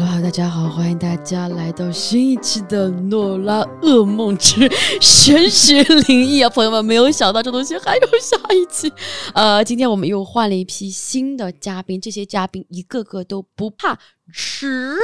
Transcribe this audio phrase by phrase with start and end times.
[0.00, 4.70] Hello，大家好，欢迎大家来到新一期的《诺拉噩梦之
[5.00, 8.92] 玄学灵异》啊，朋友们，没有想到这东西还有下一期。
[9.34, 13.98] 呃，今天我们又换了一批新的嘉宾，这些嘉宾一个个都不怕
[14.32, 14.94] 吃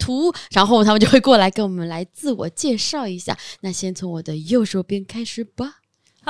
[0.00, 3.38] 土，然后他们就会过来跟我们来自我介绍一下。
[3.60, 5.76] 那先从我的右手边开始吧。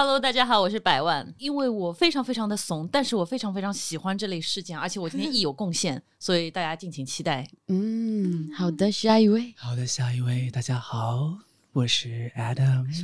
[0.00, 1.34] Hello，大家好，我是百万。
[1.38, 7.44] 因为我非常非常的怂，但是我非常非常喜欢这类事件，而且我今天亦有贡献， 所以大家敬请期待。
[7.66, 9.52] 嗯，好的，下一位。
[9.56, 11.36] 好的，下一位，大家好，
[11.72, 12.86] 我是 Adam，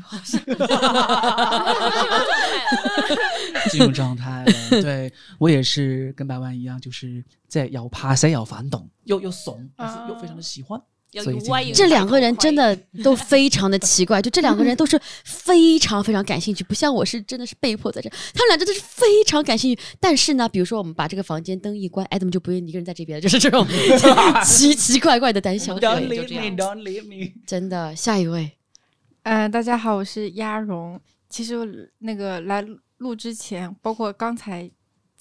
[3.73, 4.53] 进入状态了。
[4.81, 10.81] 对我也是跟百万一样，就是在要怕死又反动，又又怂，但是又非常的喜欢。
[11.75, 19.83] 这两个人真的都非常的奇怪，就这两个人都是 非常非常感兴趣，不像我是真的是被迫在这，他们俩真的是非常感兴趣。
[20.01, 23.67] 但是呢，比如说我们把这个房间灯一关，Adam 就不愿意一个人在这边了，就是这种
[24.45, 26.17] 奇奇怪怪的胆小 Don't 鬼。
[26.17, 27.33] 就 leave 这样 me, don't leave me。
[27.47, 28.53] 真的，下一位，
[29.23, 31.01] 嗯、大家好，我是鸭绒。
[31.29, 32.65] 其实那个来
[32.99, 34.71] 录之前，包括刚才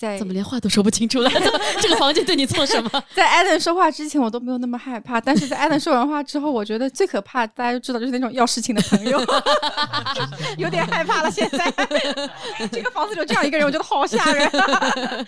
[0.04, 1.30] 在怎么连话都说不清楚了？
[1.80, 3.04] 这个房间对你做什么？
[3.16, 9.18] 在艾伦说话之前，我都没有那么害怕，但是在艾伦说完话之后，我觉得最可怕，大家都知道，就是那种要事情的朋友，
[10.58, 11.32] 有点害怕了。
[11.32, 11.72] 现在
[12.70, 15.26] 这个房子里有这样一个人，我觉得好吓人、啊。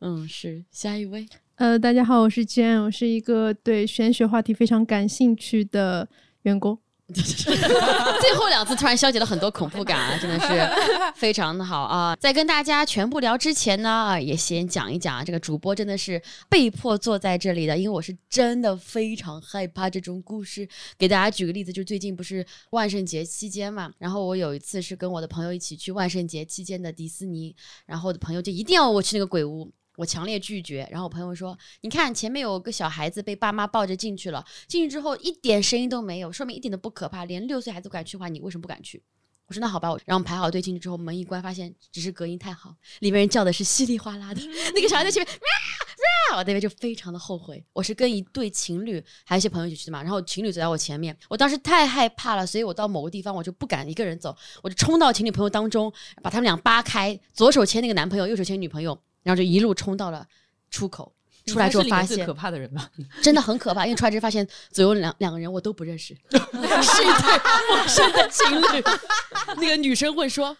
[0.00, 1.26] 嗯，是下一位。
[1.56, 6.06] 呃，大家好，我是 Jane，我是一个对玄学话题非常感兴趣的
[6.42, 6.78] 员工。
[7.14, 12.14] 最后两次突然消解了很多恐怖感啊，真的是非常的好啊！
[12.16, 16.20] 在跟大家全部聊之前呢，啊，也先讲一讲啊，这个主播真的是
[16.50, 20.68] 被迫坐在这里的，因为我是真的非常害怕这种故事。
[20.98, 29.72] 给大家举个例子，就最近不是万圣节期间嘛，然后我有一次是跟我的朋友一起去万圣节期间的迪士尼，然后我的朋友就一定要我去那个鬼屋。
[29.98, 39.02] 我强烈拒绝，然后我朋友说：“你看前面有个小孩子被爸妈抱着进去了，进去之后一点声音都没有，说明一点都不可怕，连六岁孩子都敢去的话，你为什么不敢去？”
[39.48, 44.40] 我说：“那好吧。”我然后排好队进去之后，门一关，发现只是隔音太好，里面人叫的是稀里哗啦的，
[44.72, 47.64] 那个小孩在前面喵喵，我那边就非常的后悔。
[47.72, 55.92] 我是跟一对情侣还有一些朋友一起去的嘛，然后情侣走在我前面，我当时太害怕了，所以我到某个地方我就不敢一个人走，我就冲到情侣朋友当中，
[56.22, 60.26] 把他们俩扒开，左手牵那个男朋友，右手牵女朋友，然后就一路冲到了
[60.70, 61.12] 出口。
[61.46, 62.90] 出来之后发现可怕的人吧？
[63.22, 68.84] 真的很可怕，因为出来之后发现左右两两个人我都不认识， 是一对陌生的情侣。
[69.56, 70.54] 那个女生会说：“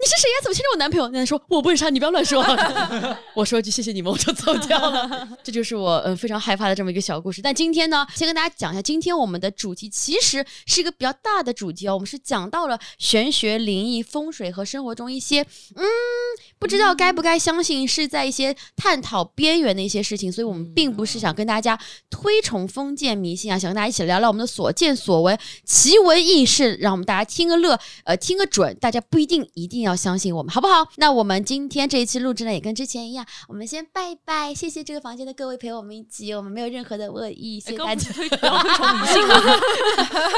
[0.00, 0.36] 你是谁呀？
[0.42, 2.42] 怎么牵着我男朋友？”男生说：“我不认识他，你不要乱说。
[3.36, 5.28] ”我说一句谢谢你们，我就走掉了。
[5.44, 7.42] 这就是我呃非常害怕的这么一个小故事。
[7.42, 15.42] 但今天呢，先跟大家讲一下，今天我们的主题其实是一个比较大的主题哦，我们是讲到了玄学、灵异、风水和生活中一些
[15.76, 15.84] 嗯
[16.62, 21.76] 不知道该不该相信，是在一些探讨边缘的一些事情，所以我们并不是想跟大家
[22.08, 30.86] 推崇封建迷信啊，想跟大家一起聊聊我们的所见所闻、奇闻异事，让我们大家听个乐，呃，听个准，大家不一定一定要相信我们，好不好？
[30.98, 39.42] 那我们今天这一期录制呢，也跟之前一样，我们先拜拜，谢谢这个房间的各位陪我们一起，我们没有任何的恶意，谢谢大家，推不要推崇迷信啊！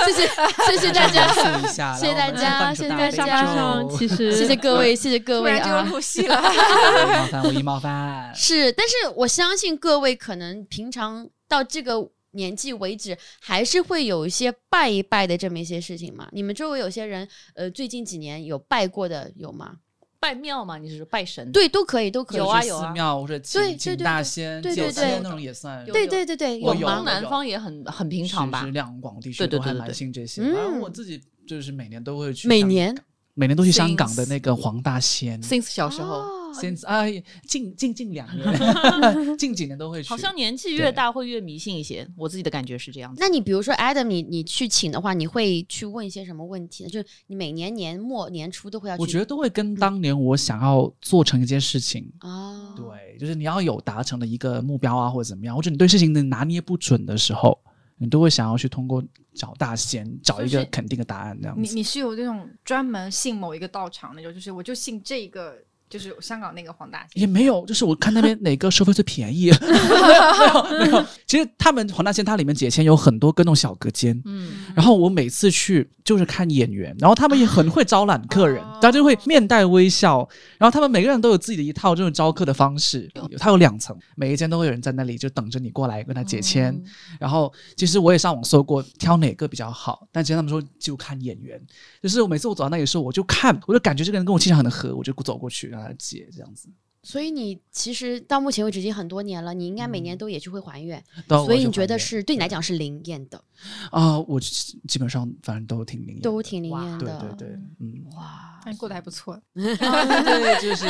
[0.06, 0.26] 谢谢
[0.72, 3.84] 谢谢大家，谢谢大家谢谢大家。
[3.98, 8.34] 其实谢谢各位，谢谢各位突 冒犯，我一冒犯。
[8.34, 16.28] 是，但是我相信各位可能平常到这个年纪为止，还是会有一些拜一拜的这么一些事情嘛。
[16.32, 19.76] 你们周围有些人，呃，最近几年有拜过的有吗？
[20.20, 21.52] 拜庙嘛，你是说拜神？
[21.52, 22.38] 对，都可以，都可以。
[22.38, 24.86] 就是有啊有啊寺庙或者对请对请对对大仙、对对。
[24.86, 25.84] 九仙对那种也算。
[25.84, 26.74] 对对对对，我？
[26.74, 28.70] 南方也很很平常吧是？
[28.70, 30.40] 两广地区对对都还蛮对对对信这些。
[30.40, 32.96] 嗯反正我自己就是每年都会去，每年
[33.34, 35.42] 每年都去香港的那个黄大仙。
[35.42, 38.46] since 小时候，哦现哎，近近近两年，
[39.36, 40.08] 近几年都会去。
[40.08, 43.20] 好像年纪越大会越迷信一些，我自己的感觉是这样子。
[43.20, 46.90] 那你比如说 Adam，你你去请的话，你会去问一些什么问题呢？
[46.90, 49.00] 就是你每年年末年初都会要去。
[49.02, 52.08] 我觉得都会跟当年我想要做成一件事情。
[52.20, 57.58] 哦，对，就是你要有达成的一个目标啊，或者怎么样，或者你对事情的拿捏不准的时候，
[57.98, 59.02] 你都会想要去通过
[59.34, 61.60] 找大仙找一个肯定的答案，这样子。
[61.60, 65.56] 你你是有这种专门信某一个道场那种，就是我就信这个，
[65.88, 67.20] 就是香港那个黄大仙。
[67.20, 71.04] 也没有，就是我看那边哪个收费最便宜， 没有没有。
[71.26, 80.28] 其实他们黄大仙它里面解签有很多跟那种小隔间，嗯，然后我每次去就是看演员，然后他们也很会招揽客人，哦大家就会面带微笑，
[80.58, 86.72] 然后他们每个人都有自己的一套这种招客的方式，有它有两层，每一间都会有人在那里就等着你过来跟他解签。
[86.72, 86.84] 嗯
[87.20, 91.60] 然后其实我也上网搜过挑哪个比较好，但其实他们说就看演员，
[92.02, 96.68] 就是我每次我走到那里的时候，我就看，我就感觉这个人跟我气场很合，我就走过去让他解这样子。
[97.06, 103.44] 所以你其实到目前为止已经很多年了，你应该每年都也去会还愿，到所以你觉得是对你来讲是灵验的，
[103.90, 104.18] 啊？
[104.20, 107.36] 我基基本上反正都挺灵验的，都挺灵验对的。
[107.36, 109.38] 对对，嗯，哇，那你过得还不错。
[109.52, 110.86] 对，就是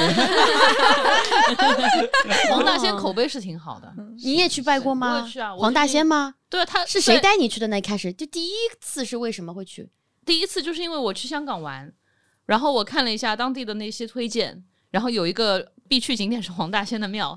[2.48, 3.92] 黄大仙口碑是挺好的。
[4.22, 5.26] 你也去拜过吗？
[5.28, 6.36] 去啊我黄大仙吗？
[6.48, 7.66] 对啊，他是谁带你去的？
[7.66, 9.90] 那一开始就第一次是为什么会去？
[10.24, 11.92] 第一次就是因为我去香港玩，
[12.46, 14.62] 然后我看了一下当地的那些推荐，
[14.94, 17.36] 然后有一个必去景点是黄大仙的庙，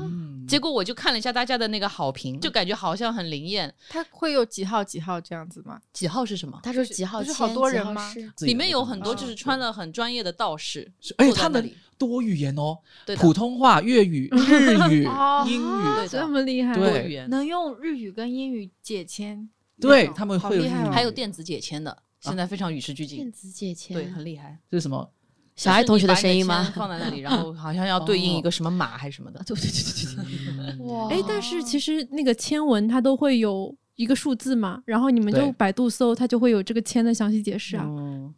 [0.00, 0.32] 嗯。
[0.48, 3.72] 结果我就看了一下大家的那个好评，就感觉好像很灵验。
[3.90, 5.78] 他会有几号几号这样子吗？
[5.92, 6.58] 几号是什么？
[6.62, 7.26] 他说几号签？
[7.26, 8.14] 不是好多人吗？
[8.40, 12.78] 里面有很多哦就是穿了很专业的道士，是而且他们多语言哦，
[13.18, 19.46] 普通话、粤语、 日语哦、英语，对，这么厉害，多语言，能用日语跟英语解签，
[19.78, 20.50] 对他们厉害哦。
[20.50, 23.16] 会有还有电子解签的，现在非常与时俱进。
[23.18, 24.58] 电，子解签，对，很厉害。
[24.70, 25.10] 这是什么？
[25.56, 26.72] 小爱同学的声音吗？
[26.74, 29.40] 放在那里，然后好像要对应一个什么码还是什么的。
[29.46, 37.84] 对对对对对对， 哇哎，但是其实那个签文它都会有一个数字嘛，然后你们就百度搜，它就会有这个签的详细解释啊。
[37.86, 38.34] 嗯，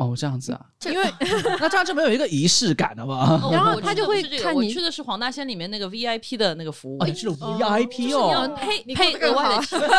[0.00, 1.04] 哦，这样子啊，因为
[1.60, 3.38] 那这样就没有一个仪式感了吧？
[3.42, 9.78] 哦 然后他就会看你去的是黄大仙里面那个 VIP 的那个服务哦，，你去了 VIP 哦，配你过配得更好额外的钱，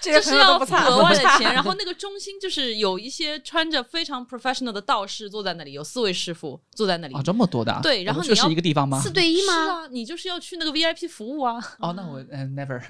[0.00, 7.22] 这就是要付额外的钱，然后那个中心就是有一些穿着非常 professional 的道士坐在那里，有四位师傅坐在那里啊，。
[7.22, 7.80] 这么多的啊？
[7.82, 9.00] 对然后我们去的你要是一个地方吗？
[9.00, 9.70] 四对一吗是？
[9.70, 12.80] 啊，你就是要去那个 VIP 服务啊，哦，那我嗯 never，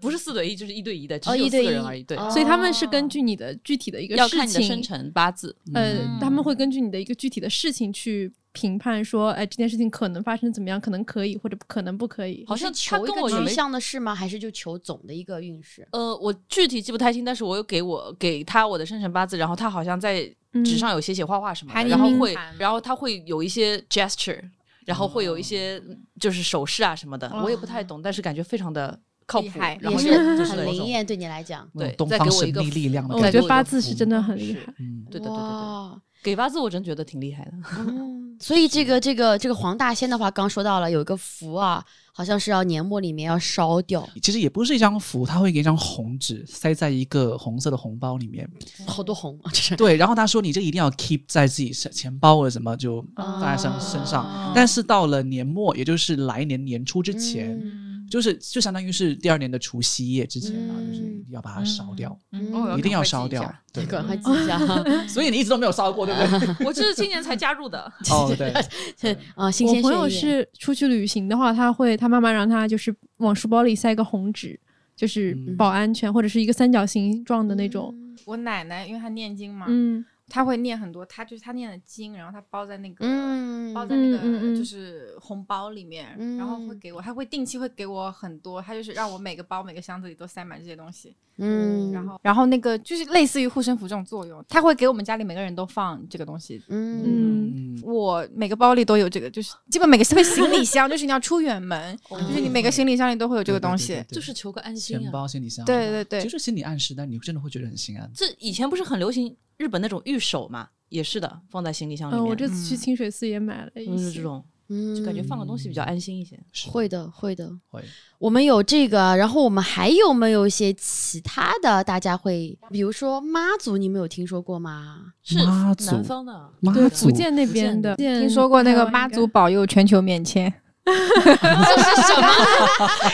[0.00, 2.02] 不是四对一就是一对一的，只有一对一四个人而已。
[2.02, 5.54] 对，哦所以他们是根据你的具体的一个事要看你的生，辰八字。
[5.74, 12.44] 呃，嗯他们会根据你的一个具体的事情去评判说，哎，这件事情可能发生怎么样，可能可以或者可能不可以。
[12.46, 14.14] 好像他求一个具跟我也没象的事吗？
[14.14, 15.86] 还是就求总的一个运势？
[15.92, 20.24] 呃，我具体记不太清，但是我有给我给他我的生辰八字，然后他好像在
[20.64, 24.40] 纸上有写写画画什么的，还然后会，然后他会有一些 gesture，
[24.86, 25.82] 然后会有一些
[26.18, 31.68] 就是手势啊什么的，我也不太懂，但是感觉非常的靠谱厉害，也是然后就是很灵验，对你来讲。
[31.76, 34.72] 对东方再给我一个神秘力量的感觉觉得八字是真的很厉害。
[34.78, 37.52] 嗯，对的对对对，哇给八字我真觉得挺厉害的。
[37.78, 48.48] 嗯， 所以这个这个这个黄大仙的话，刚说到了有一个符啊，好像是要年末里面要烧掉，其实也不是一张符，他会给一张红纸塞在一个红色的红包里面。
[48.86, 49.76] 好多红啊，这是。
[49.76, 54.52] 对，然后他说你这一定要 keep 在自己身钱包或者什么就放在身身上。
[54.52, 63.54] 但是到了年末，也就是来年年初之前，嗯就是就相当于是第二年的除夕夜之前啊，嗯就是要把它烧掉，嗯一定要烧掉。
[63.72, 64.58] 对，赶快记一下。
[65.06, 66.54] 所以你一直都没有烧过，对不对？
[66.66, 67.80] 我就是今年才加入的，
[68.10, 74.58] 哦，对，啊，新鲜我朋友是出去旅行的话，他会他妈妈让他就是往书包里塞个红纸，
[74.96, 77.94] 就是嗯保安全，或者是一个三角形状的那种。
[78.24, 83.04] 我奶奶因为她念经嘛，嗯，她会念很多，他就是他念的经，然后他包在那个。
[83.06, 84.18] 嗯，包在那个
[84.56, 96.62] 就是红包里面，嗯然后会给我，他会定期会给我很多，他就是让我每个包每个箱子里都塞满这些东西，嗯，然后然后那个就是类似于护身符这种作用，它会给我们家里每个人都放这个东西。
[96.68, 104.02] 嗯嗯，我每个包里都有这个，就是基本每个特别行李箱，就是你要出远门，就是你每个行李箱里都会有这个东西。
[104.08, 105.00] 就是求个安心啊。
[105.00, 108.10] 钱包、行李箱，对对对就是心理暗示，但你真的会觉得很心安。
[108.14, 112.30] 这以前不是很流行日本那种玉手嘛，也是的，放在行李箱里嗯，面。
[112.30, 114.22] 我这次去嗯清水寺也买了一些都是这。
[114.22, 116.38] 种，嗯就感觉放个东西比较安心一些。
[116.52, 117.50] 是会的，会的。
[117.70, 117.82] 会。
[118.18, 121.84] 我们有这个，然后我们还有没有一些其他的？
[121.84, 125.12] 大家会，比如说妈祖，你们有听说过吗？
[125.22, 130.52] 是妈祖南方的，对，妈祖福建那边的，听说过那个妈祖保佑全球免签，
[130.84, 132.28] 这是什么？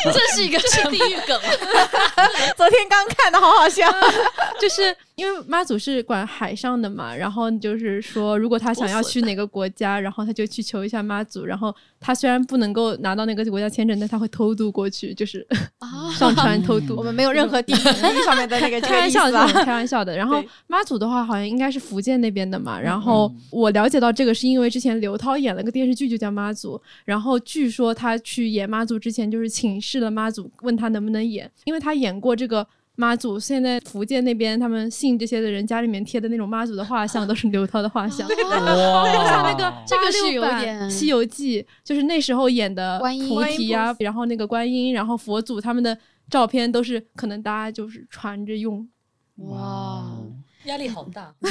[0.12, 1.40] 这是一个是地狱梗。
[2.56, 3.86] 昨天刚看的，好好笑。
[4.60, 15.46] 就是因为妈祖是管海上的嘛，然后就是说，如果他想要去哪个国家，然后他就去求一下妈祖，然后他虽然不能够拿到那个国家签证，但他会偷渡过去，就是
[15.78, 16.96] 啊上船偷渡。
[16.96, 17.80] 我们没有任何地理
[18.26, 20.16] 上面的那个开玩笑的，开玩笑的。
[20.16, 22.80] 然后妈祖的话，好像应该是福建那边的嘛。
[22.80, 26.76] 然后我了解到这个，是因为之前刘涛演了个电视剧，就叫《妈祖》。
[27.04, 32.66] 然后据说他去演妈祖之前，就是请示了妈祖，问他能不能演，因为他演过这个。
[33.02, 38.28] 妈祖现在福建那边，他们信这些的人家里面贴的那种妈祖的画像， 都是刘涛的画像。
[38.28, 39.24] 哇。
[39.26, 40.54] 像那个这个是86版。
[40.54, 45.98] 有点《西游记》，就是那时候演的菩提啊，然后那个观音，然后佛祖他们的
[46.30, 48.88] 照片都是可能大家就是传着用。
[49.48, 50.06] 哇，
[50.64, 51.34] 压力好大。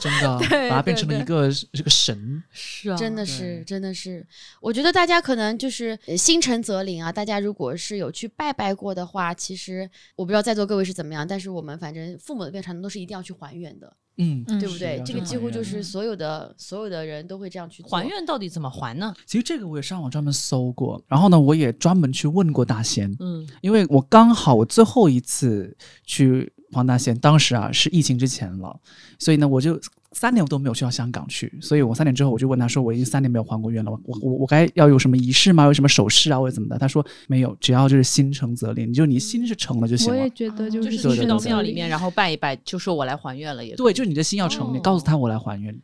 [0.00, 4.26] 真的 对把它变成了一个这个神，是啊真的是，真的是，
[4.60, 7.12] 我觉得大家可能就是呃心诚则灵啊。
[7.12, 13.96] 大家如果是有去拜拜过的话，其实我不知道在座各位是怎么样，但是我们反正父母的变传统都是一定要去还原的。
[14.18, 14.98] 嗯，嗯对不对？
[14.98, 18.06] 是这个几乎就是所有的所有的人都会这样去还。
[18.06, 19.14] 愿到底怎么还呢？
[19.24, 28.80] 其实这个我也上网专门搜过，然后呢，我也专门去问过大仙，嗯，因为我刚好我最后一次去黄大仙，当时啊是疫情之前了，
[29.18, 29.78] 所以呢我就
[30.12, 35.64] 三年我都没有去到香港去，所以我三年之后我就问他说我已经三年没有还过愿了，我我我我该要有什么仪式吗？
[35.64, 36.78] 有什么手势啊或者怎么的？
[36.78, 40.30] 他说没有，只要就是心诚则灵，就你心是诚了就行了我也。
[40.30, 45.78] 觉得就就是去到庙里面，然后拜一拜，就说我来还愿了，也对，就是你的心要诚，你告诉他我来还愿，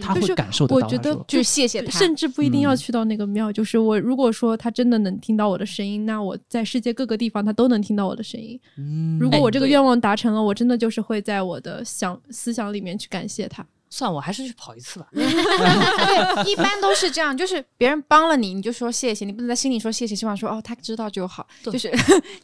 [0.00, 0.86] 他会感受得到。
[0.86, 8.58] 我觉得就是谢谢他，甚至不一定要嗯去到那个庙，就是我如果说他真的能听到我的声音，那我在世界各个地方他都能听到我的声音。
[8.78, 13.53] 嗯如果我这个愿望达成了，我真的就是会在我的想思想里面去感谢他。
[13.90, 15.06] 算我还是去跑一次吧。
[15.14, 21.88] 对，一般都是这样，就是别人帮了你，你就说谢谢，你不能在心里说谢谢，希望说哦他知道就好，就是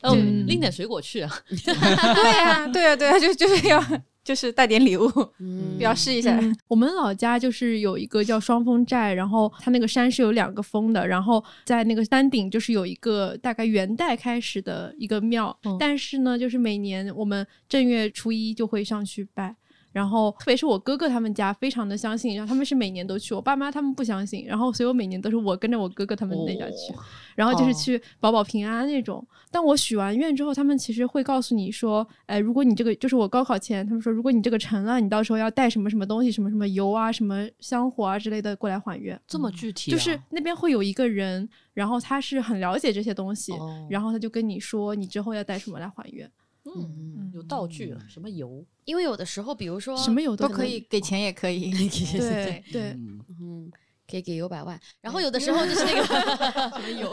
[0.03, 1.31] 哦， 嗯拎点水果去啊。
[1.51, 3.85] 对呀、对呀、对呀、就就是要
[4.23, 6.39] 就是带点礼物嗯表示一下。
[6.41, 19.57] 嗯，我们老家就是有一个叫双峰寨，然后它那个山是有两个峰的，然后在那个山顶就是有一个大概元代开始的一个庙，嗯但是呢，就是每年我们正月初一就会上去拜。
[19.93, 26.95] 然后，特别是我哥哥他们家非常的相信，然后他们是每年都去，我爸妈他们不相信，然后所以我每年都是我跟着我哥哥他们那家去，
[27.35, 29.27] 然后就是哦去保保平安那种。
[29.51, 39.21] 但我许完愿之后，他们其实会告诉你说，哎，如果你这个就是我高考前，他们说如果你这个成了，你到时候要带什么什么东西，什么什么油啊、什么香火啊之类的过来还愿。
[39.27, 46.31] 这么具体啊，就是那边会有一个人，然后他是很了解这些东西，哦然后他就跟你说你之后要带什么来还愿，
[46.65, 48.65] 嗯，有道具了，什么油？
[48.85, 51.71] 因为有的时候，比如说什么油都可可以给钱，也可以，
[52.19, 53.73] 对对，嗯嗯，
[54.09, 54.79] 可以给油百万。
[55.01, 56.05] 然后有的时候就是那个
[56.77, 57.11] 什么油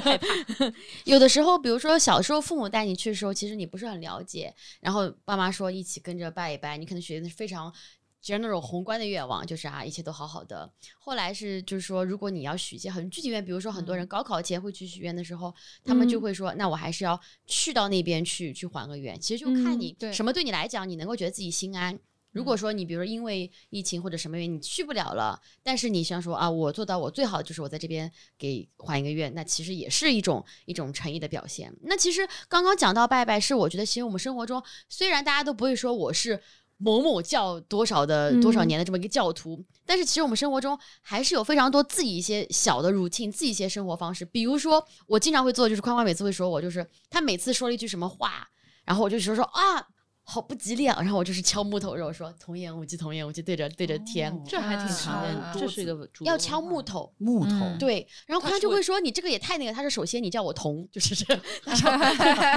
[0.00, 0.72] 害怕，
[1.04, 7.72] 有的时候，比如说小时候父母带你去的时候，其实你不是很了解，然后爸妈说一起跟着拜一拜，你可能觉得是非常。
[8.22, 10.70] General 宏观的愿望就是啊，一切都好好的。
[10.98, 19.18] 后来是就是说，如果你要许一些很具体愿，比如说很多人高考前会去许愿的时候，他们就嗯会说，那我还是要去到那边去去还个愿。
[19.20, 21.98] 其实就看嗯你对什么对你来讲，你能够觉得自己心安。
[22.32, 31.74] 如果说你比如说因为疫情或者什么原因你去不了了，但是你想说啊，我做到我最好的就是我在这边给还一个愿，那其实也是一种一种诚意的表现。
[31.82, 36.42] 那其实刚刚讲到拜拜，是我觉得其实我们生活中虽然大家都不会说我是。
[36.78, 44.24] 某某教多少的多少嗯年的这么一个教徒，但是其实我们生活中还是有非常多自己一些小的 routine，自己一些生活方式。
[44.24, 48.48] 比如说，我经常会做的就是宽宽每次会说我，就是他每次说了一句什么话，
[48.84, 49.86] 然后我就说说啊，
[50.30, 57.10] 好不吉利啊，然后我就是敲木头，然后说童言无忌，童言无忌，对着对着天，这还挺常见的啊，这是一个要敲木头。
[57.16, 61.90] 木头，嗯对，然后他就会说你这个也太那个，他说首先你叫我童，就是这， 他说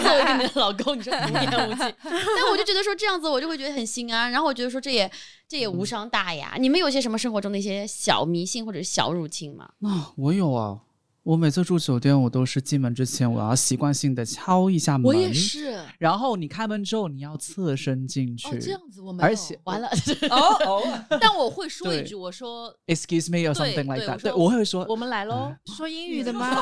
[0.04, 5.10] 作为一个你的老公，你说童言无忌， 但我就觉得说这样子我就会觉得很心安，然后我觉得说这也
[5.48, 6.56] 这也无伤大雅。
[6.60, 9.70] 你们有些什么生活中的一些小迷信或者是小入侵吗？
[9.84, 10.82] 啊，我有啊。
[11.24, 15.06] 我每次住酒店，我都是进门之前，我要习惯性的敲一下门。
[15.06, 15.80] 我也是。
[16.00, 18.48] 然后你开门之后，你要侧身进去。
[18.48, 19.88] 哦，这样子我没有，而且完了，
[20.32, 24.14] 哦哦， 但我会说一句，我说 Excuse me or something like that。
[24.14, 25.54] 我对，我会说我们来喽。
[25.78, 26.60] 说英语的 吗？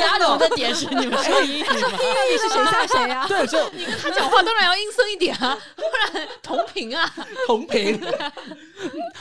[0.00, 1.74] 压轴的点是你们说英语吗？
[1.74, 3.26] 英语是谁吓谁呀？
[3.26, 7.10] 对，就你跟他讲话当然要阴森一点啊，不然同频啊。
[7.46, 7.98] 同频。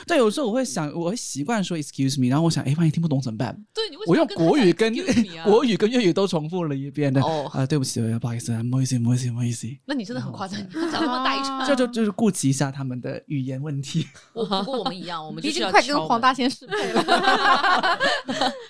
[0.06, 3.58] 对，有时候我会想，我会习惯说 excuse me，然后我想，哎，万一听不懂怎么办？
[3.74, 4.94] 对，你为什我用么国语跟
[5.40, 7.22] 啊国语跟粤语都重复了一遍的。
[7.22, 9.68] 哦啊，对不起，不好意思，不好意思，不好意思，不好意思。
[9.86, 11.68] 那你真的很夸张， 你讲那么大一串。
[11.68, 14.08] 这 就就是顾及一下他们的语言问题。
[14.34, 17.04] 我不过我们一样，我们就已经快跟黄大仙适配了，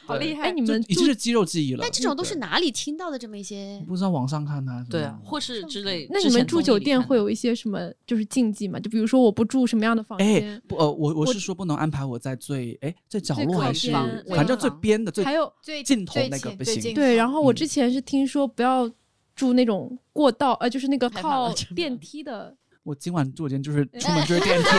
[0.05, 0.47] 好厉害！
[0.49, 1.79] 哎，你们住已经是肌肉记忆了。
[1.81, 3.83] 但这种都是哪里听到的这么一些？
[3.87, 4.71] 不知道网上看的。
[4.89, 6.07] 对啊，或是之类。
[6.09, 8.79] 那你们住酒店会有有一些什么就是禁忌吗？
[8.79, 13.91] 就比如说我不住什么样的房哎间，，不呃，我我是说不能安排我在最哎最角落还是
[14.29, 18.89] 反正最边的最还有最尽头那个不行对，然后我嗯之前是听说不要
[19.35, 22.55] 住那种过道，呃，就是那个靠电梯的。
[22.83, 24.69] 我今晚住酒店就是 出门就是电梯。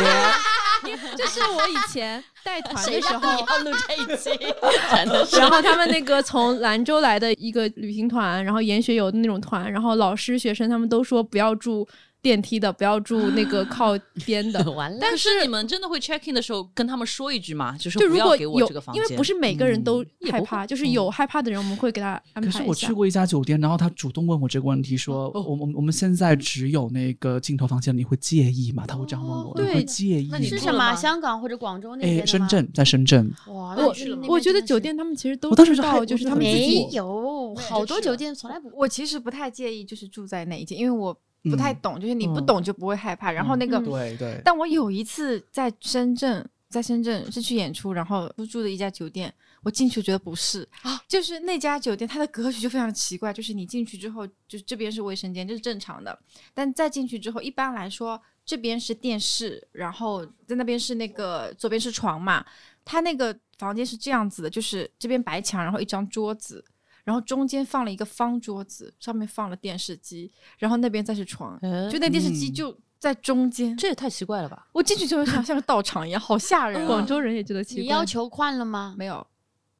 [1.17, 4.31] 这是我以前带团的时候，要录这一期？
[4.95, 5.37] 真的是。
[5.37, 11.87] 然后他们那个从兰州来的一个旅行团，然后研学游的那种团，然后老师、学生他们都说不要住
[12.29, 14.59] 电梯的，不要住那个靠边的。
[14.77, 17.75] 完了，但是你们真的会 check in 的时候跟他们说一句吗？
[17.79, 22.59] 就是如果不要给我有这个房，间，因为不是每个人都害怕，就是有害怕的人，我们会给他安可排一下。
[22.59, 28.85] 是我去过一家酒店，然后他主动问我这个问题，说我我我们现在只有那个镜头房间，你会介意吗？
[28.87, 30.47] 他会这样问我，你对会介意那你？
[30.47, 30.95] 是什么？
[30.95, 32.47] 香港或者广州那边深。
[32.49, 33.95] 圳，在深圳，哇，我
[34.27, 38.71] 我觉得酒店他们其实都我当时就是他们自我觉得很己没有好多酒店从来不。
[38.75, 41.79] 我其实不太介意，就是住在哪一间，因为我不太嗯。
[41.81, 42.47] 懂，就是你不嗯。
[42.47, 43.31] 懂就不会害怕。
[43.31, 51.01] 然后那个，嗯对对，但我有一次在深圳，在深圳是去演出，然后入住的一家酒店，我进去觉得不是啊。
[51.09, 56.19] 就是那家酒店它的格局就非常奇怪，就是你进去之后，就是这边是卫生间，这是正常的，
[56.55, 62.45] 但再进去之后，一般来说这边是电视，然后在那边是那个左边是床嘛，
[62.85, 66.65] 它那个房间是这样子的，就是这边白墙，然后一张桌子。
[67.09, 73.75] 然后中间放了一个方桌子，上面放了电视机，然后那边再是床，呃就那电视机嗯就在中间。
[73.79, 74.69] 这也太奇怪了吧？
[74.75, 76.87] 我进去之后像像个道场一样，好吓人、啊。
[76.87, 77.83] 广州人也觉得奇怪。
[77.83, 78.95] 你要求换了吗？
[78.99, 79.27] 没有，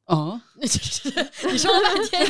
[0.09, 0.67] 啊， 你
[1.55, 2.25] 说了半天，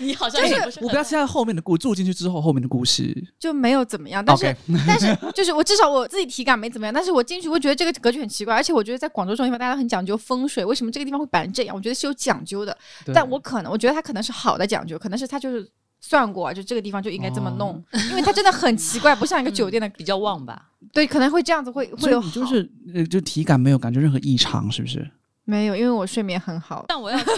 [0.00, 3.14] 你你好像也不是我不要期待后面的故住进去之后后面的故事。
[3.38, 4.24] 就没有怎么样。
[4.24, 4.56] 但是
[4.88, 11.76] 但是就是我至少我自己体感没怎么样，但是我进去会觉得这个格局很奇怪，而且我觉得在广州这种地方大家都很讲究风水，为什么这个地方会摆成这样？
[11.76, 12.74] 我觉得是有讲究的。
[13.12, 15.70] 但我可能我觉得它可能是好的讲究，可能是他就是
[16.00, 20.70] 算过，就这个地方就应该这么弄，哦因为它真的很奇怪，不像一个酒店的，比较旺吧？
[20.94, 25.10] 对，可能会这样子会会有就是呃，就体感没有感觉任何异常，是不是？
[25.48, 26.84] 没有，因为我睡眠很好。
[26.88, 27.32] 但我要插，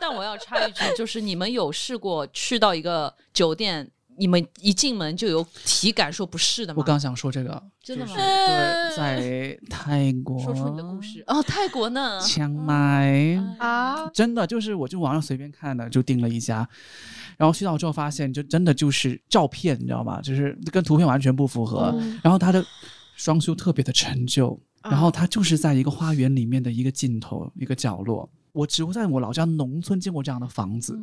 [0.00, 6.76] 但我要插一句，就是你们有试过去到一个酒店，你们一进门就有体感说不是的吗？
[6.78, 12.20] 我刚想说这个，真的吗对，在泰国说出你的故事哦，泰国呢？
[12.20, 13.36] 清迈。
[13.58, 16.68] 啊，真的就是，我就网上随便看的，就订了一家，
[17.36, 20.20] 然后去到之后发现，就真的就是照片，你知道吗？
[20.20, 21.92] 就是跟图片完全不符合。
[21.98, 22.64] 嗯然后它的
[23.16, 24.56] 装修特别的陈旧，
[24.90, 28.28] 然后它就是在一个花园里面的一个尽头，一个角落。
[28.52, 30.98] 我只会在我老家农村见过这样的房子，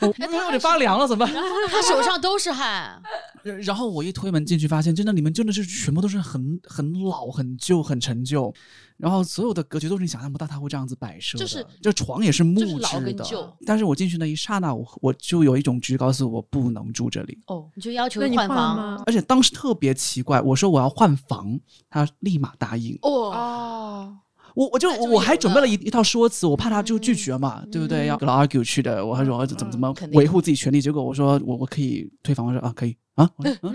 [0.00, 1.34] 我我有点发凉了，怎么办？
[1.68, 3.00] 他手上都是汗，
[3.62, 8.52] 然后我一推门进去，发现真的里面真的是全部都是很很老、很旧、很陈旧，
[8.96, 13.56] 然后所有的格局都是你想象不到它会这样子摆设的，就是这床也是木就是老质的跟旧。
[13.66, 18.76] 但是我进去那一刹那，我我就有一种直觉告诉我不能住这里，哦，你就要求换换房。
[18.76, 19.02] 吗？
[19.06, 21.58] 而且当时特别奇怪，我说我要换房，
[21.90, 22.96] 他立马答应。
[23.02, 24.16] 哦，哦，
[24.54, 28.06] 我我就我还准备了一一套说辞，我怕他就拒绝嘛，对不对？
[28.06, 32.96] 要跟他 argue 去的，我还说怎么怎么维护自己权利，结果我说我我可以退房，我说啊可以。
[33.14, 33.74] 啊，我说嗯。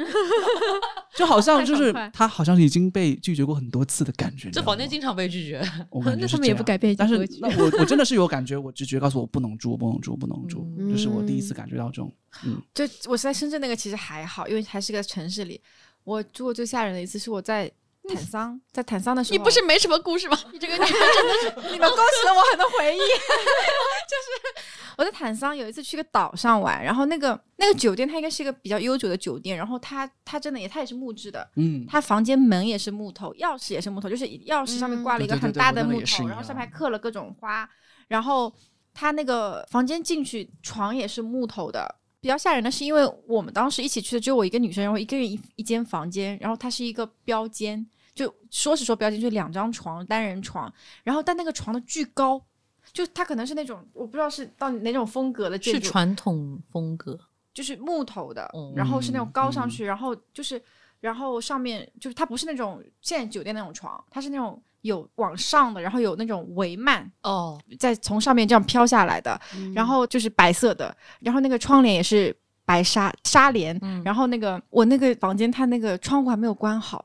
[1.15, 4.49] 就好像就是他好像已经被拒绝过很多次的感觉。
[4.49, 5.61] 这房间经常被拒绝。
[5.91, 10.91] 我感觉那他们也不改变但是那我我真的是有感觉，我直觉告诉我不能住，不能住，不能住，嗯。
[10.91, 12.11] 这是我第一次感觉到这种，
[12.45, 15.61] 嗯，就我是在深圳那个其实还好，因为还是个城市里。
[16.03, 17.71] 我住过最吓人的一次是我在
[18.07, 20.37] 坦桑，在坦桑的时候，你不是没什么故事吗？
[20.51, 22.99] 你这个女人真的是， 你们勾起了我很多回忆。
[22.99, 24.65] 就是
[24.97, 37.67] 我在坦桑有一次去个岛上玩，然后那个那个酒店它应该是一个比较悠久的酒店，然后它它真的也它也是木质的，嗯，它房间门也是木头，钥匙也是木头，就是钥匙上面挂了一个很大的木头，然后上面还刻了各种花，
[38.09, 38.53] 然后
[38.93, 41.95] 它那个房间进去床也是木头的。
[42.23, 52.41] 比较吓人的是，因为我们当时一起去的只有我一个女生，然后一个人一一间房间，然后它是一个标间，就说是说标间，就两张床，单人床，然后但那个床的巨高，
[52.93, 57.19] 就它可能是那种我不知道是到底哪种风格的建是筑，传统风格，
[57.53, 60.63] 就是木头的，嗯然后是那种高上嗯去，然后就是，
[61.01, 69.37] 然后上面就是它不是那种现在酒店那种床，它是那种有往上的，然后有那种帷幔哦，再从上面这样飘下来的，
[69.75, 74.01] 然后就是白色的，然后那个窗帘也是白纱纱帘，嗯。
[74.05, 77.03] 然后那个我那个房间它那个窗户还没有关好，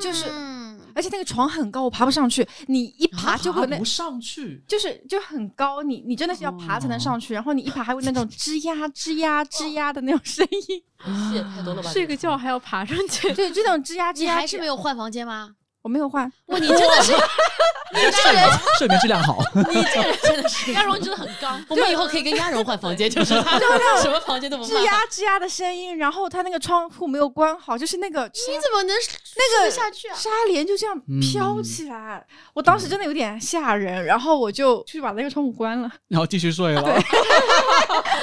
[0.00, 0.26] 就是。
[0.28, 0.58] 嗯
[0.94, 10.82] 而且那个床很高，我爬不上去，你一爬就会有那不上去，就是就很高，你你真的是要爬才能上去，然后你一爬还有那种吱呀吱呀吱呀的那种声音，
[11.28, 11.88] 戏也太多了吧？
[11.88, 15.54] 睡个觉还要爬上去，对，这种吱呀吱呀你呀，还是没有换房间吗？
[15.88, 17.12] 我没有换，哇，你真的是，
[18.12, 20.70] 睡眠睡眠质量好，你这个人真的是。
[20.72, 23.58] 鸭绒真的很刚，我们以后可以跟鸭绒换房间，就是 他
[24.02, 24.78] 什么房间都不吱。
[24.82, 28.94] 呀吱呀的声音，然后他那个窗户没有关好，就是那个你怎么能
[29.34, 30.14] 那个下去啊？
[30.14, 32.22] 纱帘就这样飘起来，
[32.52, 35.90] 我当时真的有点吓人，然后我就去把那个窗户关了。
[36.08, 36.82] 然后继续睡了。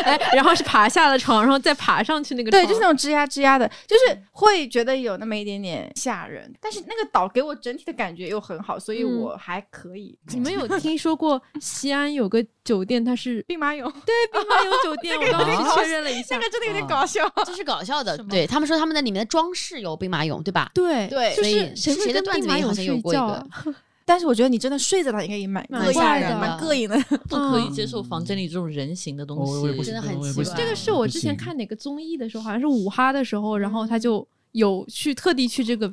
[0.03, 10.17] 哎，然后是爬下了床，然后再爬上去那个对，就是那种吱呀吱呀的，就是会觉得有那么一点点吓人，但是那个岛给我整体的感觉又很好，所以嗯我还可以。
[10.33, 15.15] 你们有听说过西安有个酒店，它是兵马俑，对兵马俑酒店？
[15.19, 17.27] 我刚刚去确认了一下那，个真的有点搞笑。
[17.45, 20.69] 这是搞笑的对他们说他们在里面的装饰有兵马俑，对吧？
[20.73, 23.47] 对对就是所以谁谁的段子里好像有过一个？
[24.07, 26.95] 但是我觉得你真的睡在那应该也蛮蛮吓人，的蛮膈应的。
[27.27, 29.83] 不可以接受房间里这种人形的东西。
[29.83, 35.91] 真的很奇怪这个是我之前看哪个综艺的时候，好像是五哈的时候，然后他就有去特地去这个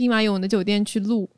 [0.00, 1.28] 兵马俑的酒店去录，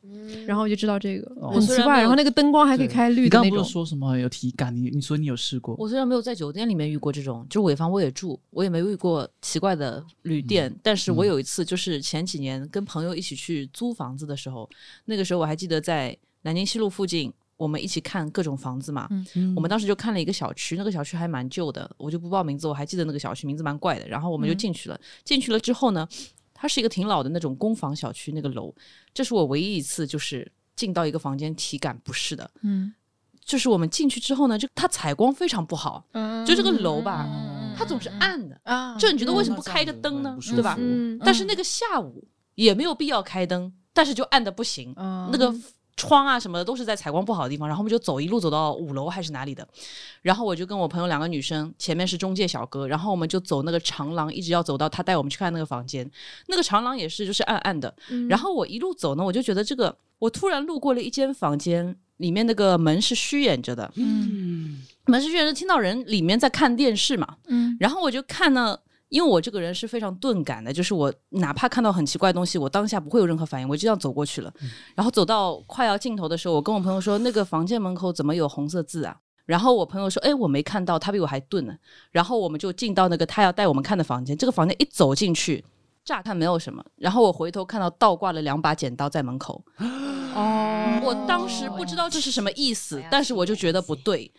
[0.47, 1.99] 然后我就知道这个哦很奇怪。
[1.99, 3.73] 然后那个灯光还可以开绿你的那种刚刚不是。
[3.73, 4.73] 说什么有体感？
[4.73, 5.75] 你你说你有试过？
[5.77, 14.69] 我虽然没有在酒店里面遇过这种，就尾房我也住，我也没遇过奇怪的旅店，但是我有一次就是前几年跟朋友一起去租房子的时候，
[15.03, 17.33] 那个时候我还记得在南京西路附近。
[17.55, 24.07] 我们一起看各种房子嘛，嗯我们当时就看了一个小区，那个小区还蛮旧的，我就不报名字，我还记得那个小区名字蛮怪的。
[24.07, 26.05] 然后我们就进去了，进去了之后呢，
[26.63, 28.73] 它是一个挺老的那种公房小区，那个楼，
[29.13, 32.49] 这是我唯一一次就是进到一个房间体感不适的。
[32.61, 32.93] 嗯，
[33.43, 36.05] 就是我们进去之后呢，就它采光非常不好，
[36.47, 40.37] 就这个楼吧，嗯它总是暗的，啊就你觉得为什么不开一个灯呢？
[40.41, 40.77] 对吧？
[40.79, 45.53] 嗯但是那个下午也没有必要开灯，但是就暗的不行，嗯那个
[45.95, 49.67] 窗啊什么的都是在采光不好的地方，然后我们就走一路走到五楼还是哪里的，
[50.21, 56.09] 然后我就跟我朋友两个女生，前面是中介小哥，然后我们就走那个长廊，一直要走到他带我们去看那个房间，
[56.47, 57.93] 那个长廊也是就是暗暗的，
[58.29, 67.77] 然后我一路走呢，我就觉得这个，我突然路过了一间房间，里面那个门是虚掩着的，嗯，门是虚掩着，听到人里面在看电视嘛，嗯。
[67.79, 68.77] 然后我就看呢，
[69.13, 74.51] 因为我这个人是非常钝感的，就是我哪怕看到很奇怪的东西，我当下不会有任何反应，我就这样走过去了。
[74.95, 79.15] 然后走到快要尽头的时候，我跟我朋友说，那个房间门口怎么有红色字啊？
[79.45, 81.75] 然后我朋友说：“哎，我没看到，他比我还钝呢。”
[82.11, 84.35] 然后我们就进到那个他要带我们看的房间。
[84.35, 85.63] 这个房间一走进去，
[86.03, 89.63] 乍看没有什么，然后我回头看到倒挂了两把剪刀在门口。
[89.77, 94.31] 哦我当时不知道这是什么意思，但是我就觉得不对，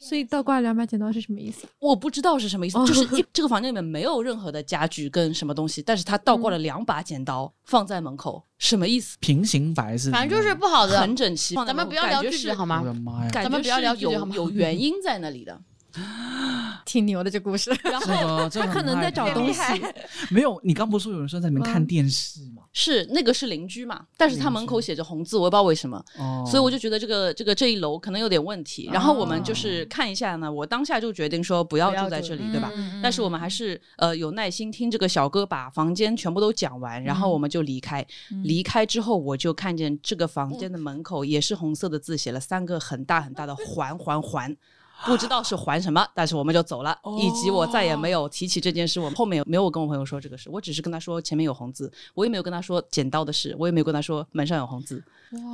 [0.00, 1.66] 所以倒挂两把剪刀是什么意思？
[1.78, 9.16] 我不知道是什么意思，就是 一这个房间里面没有任何的家具跟什么东西，但是他倒挂了两把剪刀放在门口，什么意思？
[9.20, 11.00] 平行白是，反正就是不好的。
[11.00, 12.82] 很整齐，咱们不要聊具体好我吗？
[12.84, 13.30] 的妈呀！
[13.32, 15.60] 咱们不要聊是具体好吗有有原因在那里的。
[16.84, 17.70] 挺牛的这故事。
[17.82, 19.60] 然后他可能在找东西，
[20.30, 22.62] 没有，你刚不是说有人说在里面看电视吗？
[22.72, 28.90] 是那个是邻居嘛，但是他门口写着红字，我也不知道为什么，哦，所以我就觉得这个这个这一楼可能有点问题。
[28.92, 32.70] 然后我们就是看一下呢，我当下就决定说不要住住在这里，对吧？
[32.74, 38.06] 嗯但是我们还是呃有耐心听这个小哥把房间全部都讲完，然后我们就离开。
[38.42, 44.56] 离开之后，我就看见这个房间的门口也是红色的字，写了三个很大很大的“还还还”。
[45.04, 48.98] 不知道是还什么，但是我们就走了，以及我再也没有提起这件事。
[48.98, 55.02] 我后面没有跟我朋友说这个事，我只是跟他说前面有红字，我也没有跟他说剪刀的事，我也没有跟他说门上有红字。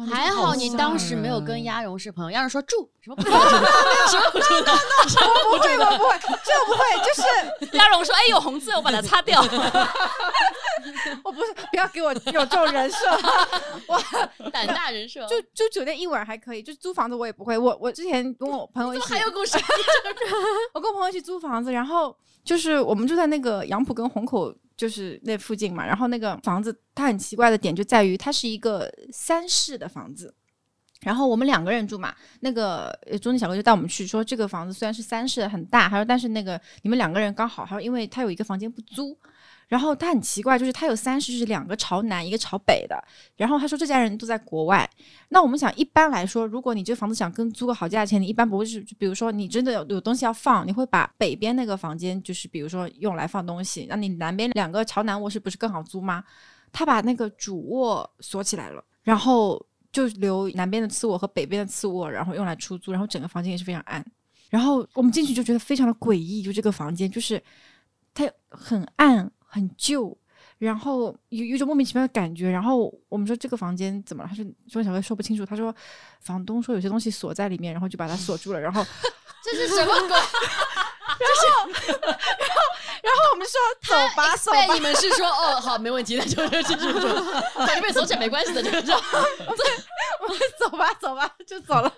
[0.09, 3.39] 还好你当时没有跟鸭绒是朋友，鸭绒说住什么不住的，
[4.09, 4.73] 什么不住 的，
[5.09, 9.43] 什么不会，我不会，这个不会，就是鸭绒说：“哎，有红字，我把它擦掉。
[11.25, 12.97] 我不是，不要给我有这种人设。
[13.87, 17.57] 我胆大人设，就住酒店一晚还可以，就租房子我也不会。
[17.57, 19.59] 我我之前跟我朋友一起，还有故事，
[20.75, 30.35] 我跟我朋友一起租房子，然后就是我们住在那个杨浦跟虹口就是那附近嘛，然后那个房子它很奇怪的点就在于它是一个三室的房子。
[31.03, 39.19] 然后我们两个人住嘛，那个呃中介小哥就带我们去说，这个房子虽然是三室很大，他说但是那个你们两个人刚好，他说因为他有一个房间不租，
[39.73, 43.05] 然后他很奇怪，就是他有三室是两个朝南，一个朝北的。
[43.39, 44.87] 然后他说这家人都在国外。
[45.31, 56.23] 那我们想，一般来说，如果你这房子想跟租个好价钱，你一般不会是，就比如说你真的有有东西要放，你会把北边那个房间就是比如说用来放东西，那你南边两个朝南卧室不是更好租吗？
[56.71, 59.59] 他把那个主卧锁起来了，然后
[59.91, 64.05] 就留南边的次卧和北边的次卧，然后用来出租，然后整个房间也是非常暗。
[64.51, 67.43] 然后我们进去就觉得非常的诡异，就这个房间就是
[68.13, 70.17] 它很暗很旧，
[70.57, 72.51] 然后有有一种莫名其妙的感觉。
[72.51, 74.29] 然后我们说这个房间怎么了？
[74.31, 75.75] 他说说小哥说不清楚，他说
[76.21, 78.59] 房东说有些东西锁在里面，然后就把它锁住了。
[78.59, 78.83] 然后
[79.45, 80.17] 这是什么鬼？
[81.21, 82.57] 然后 然后
[83.33, 84.67] 我们说走吧走吧。
[84.67, 87.23] 对，，你们是说哦，好，没问题，那就就就就就，
[87.55, 91.93] 反正被锁起来没关系的，这个就我们走吧走吧就走了，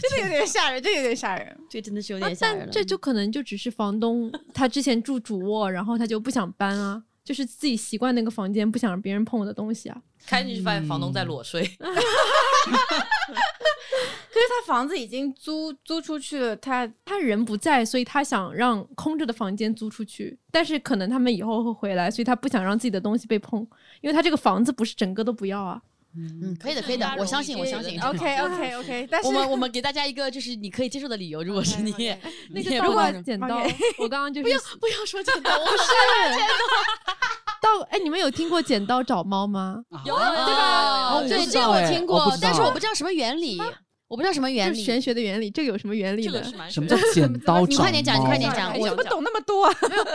[0.00, 1.56] 真的有点吓人，这有点吓人。
[1.68, 9.96] 这真的是有啊点吓人这就可能就只是房东他之前住主卧，然后他就不想搬啊，就是自己习惯那个房间，不想让别人碰我的东西啊。
[10.26, 11.86] 开进去发现房东在裸睡，可
[14.40, 23.60] 是他房子已经租租出去了，他他人不在，所以他想让空着的房间租出去，但是可能他们以后会回来，所以他不想让自己的东西被碰，
[24.00, 25.80] 因为他这个房子不是整个都不要啊。
[26.16, 27.98] 嗯，可以的，可以的，我相信，我相信。
[28.06, 31.92] OK OK OK，但是我们我们给大家一个就是你可以接受的理由，如果是 你
[32.50, 33.60] 那个倒挂也不能剪刀
[33.98, 37.03] 我刚刚就是不要不要说剪刀，我不是刀，
[37.90, 39.82] 哎，你们有听过剪刀找猫吗？
[40.04, 43.60] 有对吧对这个我听过，但是我不知道什么原理。
[44.06, 44.74] 我不知道什么原理。
[44.74, 46.32] 就是玄学的原理，这个有什么原理呢？
[46.32, 49.72] 这个什么叫剪刀 你快点讲，你快点讲，我我怎么懂那么多啊？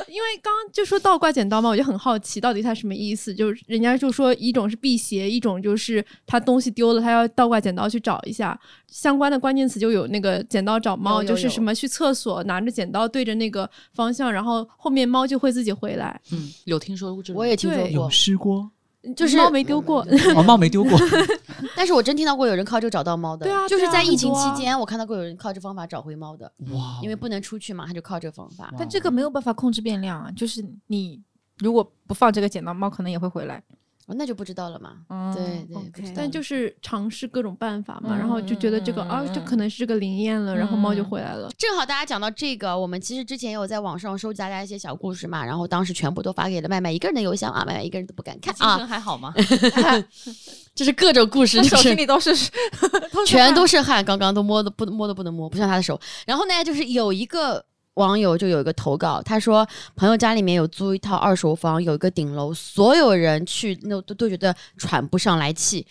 [0.07, 3.33] 因为刚刚就说倒挂剪刀嘛，我就很好奇到底它什么意思。
[3.33, 8.57] 就是人家就说一种是辟邪，一种就是他东西丢了，他要倒挂剪刀去找一下。
[8.87, 16.19] 相关的关键词就有那个剪刀找猫，有有有就是什么去厕所拿着剪刀对着那个方向，然后后面猫就会自己回来。
[16.31, 18.71] 嗯，有听说过这种，我也听说对有过，试过？
[19.15, 20.01] 就是猫没丢过，
[20.35, 20.97] 哦，猫没丢过。
[21.75, 23.45] 但是我真听到过有人靠这个找到猫的。
[23.45, 28.73] 对啊就是在疫情期间，我看到过有人靠这方法找回猫的，哇，因为不能出去嘛，他就靠这个方法。
[28.77, 31.21] 但这个没有办法控制变量啊，就是你
[31.59, 33.63] 如果不放这个剪刀，猫可能也会回来。
[34.09, 34.93] 哦那就不知道了嘛。
[35.09, 41.49] 嗯对对但就是尝试各种办法嘛，嗯然后就觉得这个啊，这可能是这个灵验了，然后猫就回来了。
[41.57, 49.31] 正好大家讲到这个，我们其实之前也有在网上收集大家一些小故事嘛，然后当时全部都发给了麦麦一个人的邮箱啊，麦麦一个人都不敢看啊，还好吗？
[50.73, 52.33] 就是各种故事，他手心里都是，
[53.27, 55.99] 全都是汗，刚刚都摸的不摸都不能摸，不像他的手。
[56.25, 57.63] 然后呢，就是有一个
[57.99, 65.85] 网友就有一个投稿，他说朋友家里面有租一套二手房，有一个顶楼，所有人去那都都觉得喘不上来气。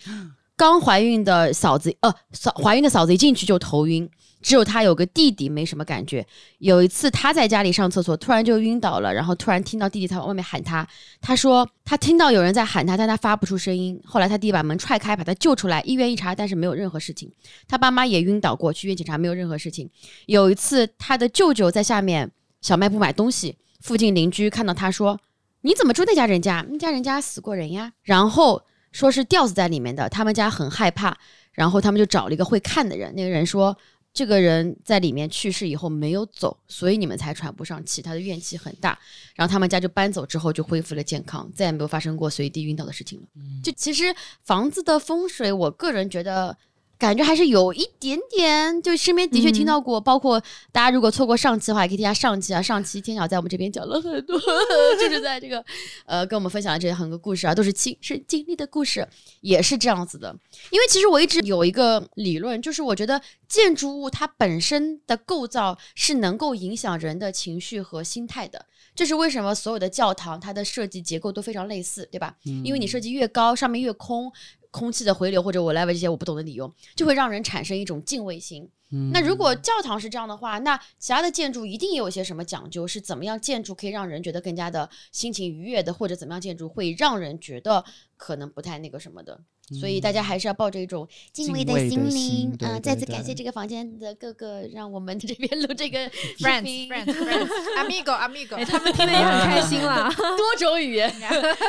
[0.57, 4.09] 刚怀孕的嫂子，呃，嫂怀孕的嫂子一进去就头晕，
[4.41, 6.25] 只有他有个弟弟没什么感觉。
[6.59, 10.87] 有一次他在家里上厕所，突然就晕倒了，然后突然听到弟弟在外面喊他，
[11.19, 14.01] 他说他听到有人在喊他，但他发不出声音。
[14.05, 17.29] 后来他弟弟把门踹开，把他救出来，医院一查，但是没有任何事情。
[17.67, 19.89] 他爸妈也晕倒过，去医院检查没有任何事情。
[20.25, 25.19] 有一次，他的舅舅在下面小卖部买东西，附近邻居看到他说
[25.61, 26.65] ：“你怎么住那家人家？
[26.69, 31.17] 那家人家死过人呀。”然后说是吊死在里面的，他们家很害怕，
[31.51, 33.77] 然后他们就找了一个会看的人，那个人说。
[34.19, 38.99] 这个人在里面去世以后没有走，所以你们才喘不上气，他的怨气很大。
[39.33, 43.25] 然后他们家就搬走之后就恢复了健康，再也没有发生过随地晕倒的事情了。
[43.63, 46.57] 就其实房子的风水，我个人觉得
[46.99, 52.61] 感觉还是有一点点，就身边的确听到过，包括大家如果错过上期的话，也可以听下上期啊。
[52.61, 54.37] 上期天晓在我们这边讲了很多，
[54.99, 55.63] 就是在这个
[56.05, 59.07] 呃跟我们分享的这些很多故事啊，都是亲身经历的故事，
[59.39, 60.35] 也是这样子的。
[60.71, 68.65] 因为其实我一直有一个理论，就是我觉得建筑物它本身的构造是能够影响人的情绪和心态的。
[68.93, 72.35] 这是为什么所有的教堂它的设计结构都非常类似，对吧？
[72.43, 74.29] 因为你设计越高，上面越空，
[74.71, 78.69] 空气的回流或者 whatever 这些我不懂的理由，就会让人产生一种敬畏心。
[79.13, 87.83] 那如果教堂是这样的话，那其他的建筑一定也有一些什么讲究，是怎么样建筑可以让人觉得更加的心情愉悦的，或者怎么样建筑会让人觉得
[88.17, 89.39] 可能不太那个什么的。
[89.79, 96.09] 所以大家还是要抱着一种敬畏的心心灵啊、再次感谢这个房间的各个，让我们这边录这个
[96.41, 97.47] friends friends friends
[97.77, 100.09] amigo amigo，哎，他们听得也很开心啦。
[100.17, 101.13] 多种语言，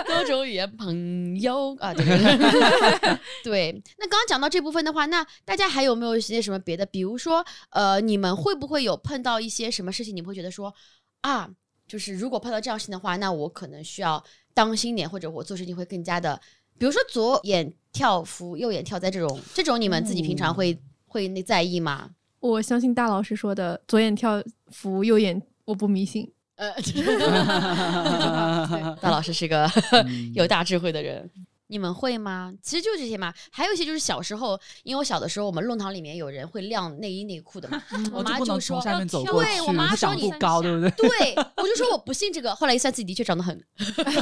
[0.06, 3.83] 多种语言，朋友啊，对对对对。
[3.98, 6.87] 那刚刚讲到这部分的话，那大家还有没有一些什么别的？
[6.87, 10.75] 比如说，呃，你们会不会有碰到一些什么事情，你们会觉得说
[11.20, 11.51] 啊，
[11.87, 14.23] 就是如果碰到这样事情的话，那我可能需要
[14.55, 16.40] 当心点，或者我做事情会更加的，
[16.79, 22.11] 比如说左眼跳扶，右眼跳在这种这种，你们自己平常会、会那在意吗？
[22.40, 26.33] 我相信大老师说的，左眼跳扶，右眼我不迷信。
[26.57, 26.73] 呃，
[29.01, 29.68] 大老师是个
[30.35, 31.29] 有大智慧的人。
[31.70, 32.52] 你们会吗？
[32.62, 37.80] 其实就这些嘛，还有一些就是小时候，因为我小的时候，我们弄堂里面有人会晾内衣内裤的嘛，
[38.12, 41.09] 我妈就说从下面走对过去，我妈说你不高，对不对？
[41.09, 42.54] 对，我就说我不信这个。
[42.54, 43.56] 后来一算自己的确长得很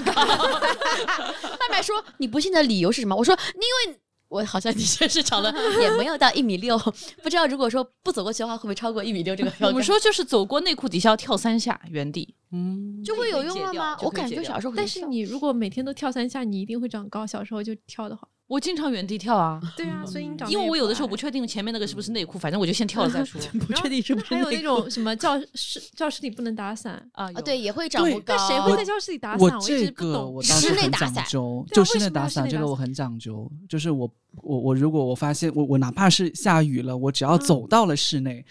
[0.04, 0.12] 高。
[1.58, 3.16] 麦麦说你不信的理由是什么？
[3.16, 6.78] 我说因为我好像的确是长了也没有到一米六，
[7.22, 9.70] 不知道如果说不走过去的话，会不会超过一米六这个标准？
[9.70, 13.96] 我们说就是走过内裤底下要跳三下原地，嗯，就会有用了吗？
[14.02, 17.26] 我感觉小时候但是你如果每天都跳三下，你一定会长高。
[17.26, 27.26] 小时候就跳的话，我经常原地跳啊， 对啊，所以你长因为我有的时候不确定前面那个是不是内裤，反正我就先跳了再 说不确定是不是还有那种 什么教室教室里不能打伞，啊。
[27.26, 28.34] 啊，对，也会长不高。
[28.34, 29.58] 那谁会在教室里打我伞？
[29.58, 30.42] 我这个我。
[30.42, 34.10] 倒室是很讲内打伞究，就室内打伞内打伞这个我很讲究，就是我
[34.42, 38.42] 我我如果我发现我我哪怕是下雨了，我只要嗯走到了室内，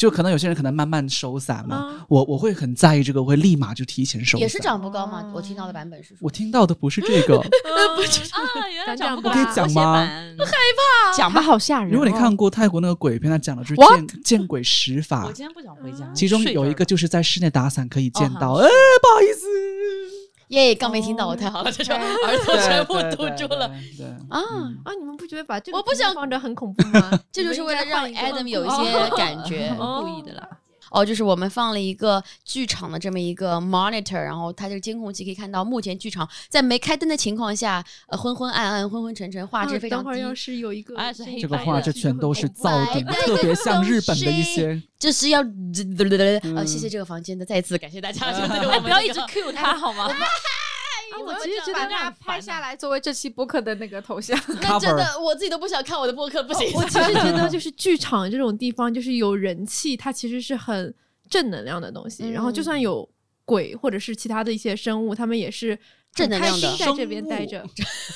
[0.00, 4.38] 就可能有些人可能慢慢收伞嘛，啊我我会很在意这个，我会立马就提前收。
[4.38, 5.30] 也是长不高吗？
[5.34, 6.18] 我听到的版本是说。
[6.22, 7.44] 我听到的不是这个， 啊，
[8.72, 11.14] 原来长不高我可以讲吗害怕。
[11.14, 11.92] 讲吧，好吓人哦。
[11.92, 18.54] 如果你看过泰国那个鬼片，它讲的就是见见鬼十法我，今天不想回家，其中有一个就是在室内打伞可以见到，哦好。
[18.54, 19.46] 呃，不好意思，
[20.50, 23.66] 耶，刚没听到，我太好了，这种耳朵全部堵住了
[24.28, 24.40] 啊！
[24.84, 27.10] 啊，你们不觉得把这个我不想放着很恐怖吗？
[27.32, 29.72] 这就是为了让 Adam 有一些感觉。
[29.78, 30.48] 故意的啦。
[30.90, 40.02] 哦，就是我们放了一个剧场的这么一个 monitor，然后它这个监控器可以看到目前剧场在没开灯的情况下，呃，昏昏暗暗、昏昏沉沉，画质非常低。
[40.02, 40.94] 啊等会儿要是有一个
[41.40, 44.80] 这个画质全都是 噪点，特别像日本的一些。
[45.00, 45.40] 就是要
[46.54, 48.30] 呃，谢谢这个房间的，再次感谢大家。
[48.32, 50.10] 对我们哎不要一直这个 cue 他好吗？
[51.18, 54.38] 我其实觉得把它拍下来作为这期播客的那个头像。
[54.60, 56.70] 那真的我自己都不想看我的播客，不行。
[56.74, 60.94] 我其实觉得，就是剧 场这种地方，就是有人气，它其实是很
[61.28, 62.28] 正能量的东西。
[62.30, 63.08] 然后就算有
[63.44, 65.78] 鬼或者是其他的一些生物，他们也是
[66.14, 67.64] 正能量的在这边待着。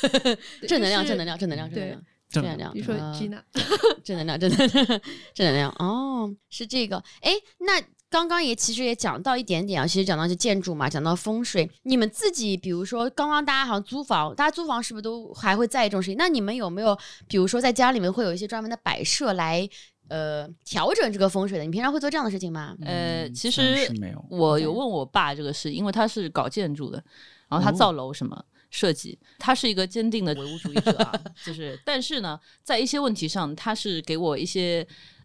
[0.68, 2.72] 正能量，正能量，正能量，正能量，正能量。
[2.72, 3.40] 比如说呃 Gina，
[4.04, 5.00] 正能量，正能量，
[5.35, 5.70] 正能量。
[5.78, 7.02] 哦，是这个。
[7.22, 7.80] 哎，那
[8.14, 11.68] 刚刚也其实也讲到一点点啊，其实讲到是建筑嘛，讲到风水。
[11.83, 16.16] 你们自己，比如说刚刚大家好像租房，大家租房是不是都还会在意这种事情？
[16.16, 16.96] 那你们有没有，
[17.27, 19.68] 比如说在家里面会有一些专门的摆设来
[20.07, 21.64] 呃调整这个风水的？
[21.64, 22.77] 你平常会做这样的事情吗？
[22.83, 27.03] 呃，嗯其实没有我有问我爸这个事，因为他是搞建筑的，
[27.48, 28.44] 然后他造楼什么。
[28.70, 31.12] 设计，他是一个坚定的唯物主义者啊，
[31.46, 34.85] 就是，但是呢，在一些问题上，他是给我一些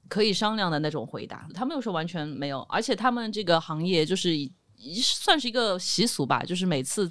[0.10, 4.52] 可以商量的那种回答，他们有说完全没有，而且他们这个行业就是以
[5.02, 7.10] 算是一个习俗吧，就是每次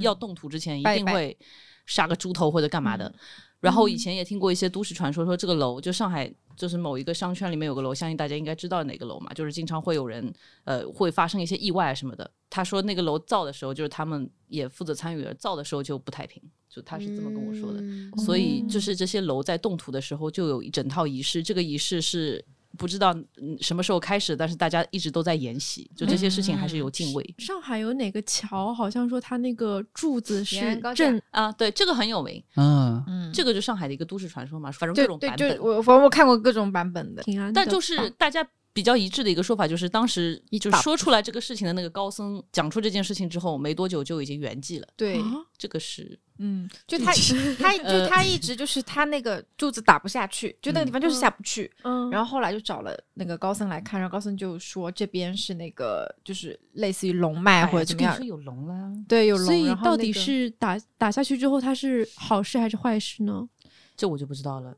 [0.00, 1.36] 要动土之前一定会
[1.84, 3.12] 杀个猪头或者干嘛的。
[3.60, 10.30] 然后以前也听过一些都市传说，说这个楼就上海就是某一个商圈里面有个楼，相信大家应该知道哪个楼嘛，就是经常会有人
[10.64, 12.30] 呃会发生一些意外什么的。
[12.50, 17.80] 他说那个楼造的时候，就是他们也负责参与了，造的时候就不太平，就他是这么跟我说的。
[17.80, 22.44] 嗯所以就是这些楼在动土的时候就有一整套仪式，这个仪式是
[22.76, 27.34] 不知道嗯什么时候开始，但是大家一直都在演习，就这些事情还是有敬畏。
[27.38, 28.72] 上海有哪个桥？
[28.74, 35.56] 好像说它那个柱子是正啊，对，这个很有名，嗯，嗯，这个就上海的一个都市传说嘛，反正各种版本。
[35.56, 37.22] 就我我我看过各种版本的。
[37.22, 38.46] 平安的但就是大家
[38.78, 44.86] 比较一致的一个说法，就是当时就打说出来这个事情的那个高僧讲出这件事情之后，没多久就已经圆寂了。
[44.96, 45.24] 对，啊
[45.56, 47.12] 这个是嗯，就他
[47.58, 51.68] 他就他一直就是他那个柱子打不下去，就那个地方就是下不去。
[51.82, 59.44] 嗯，然后后来就找了那个高僧来看，然后高僧就说这边是那个就是类似于龙脉或者怎么样说有龙啦，对，有龙。
[59.44, 63.48] 所以到底那个是打打下去之后，它是好事还是坏事呢？
[63.96, 64.72] 这我就不知道了。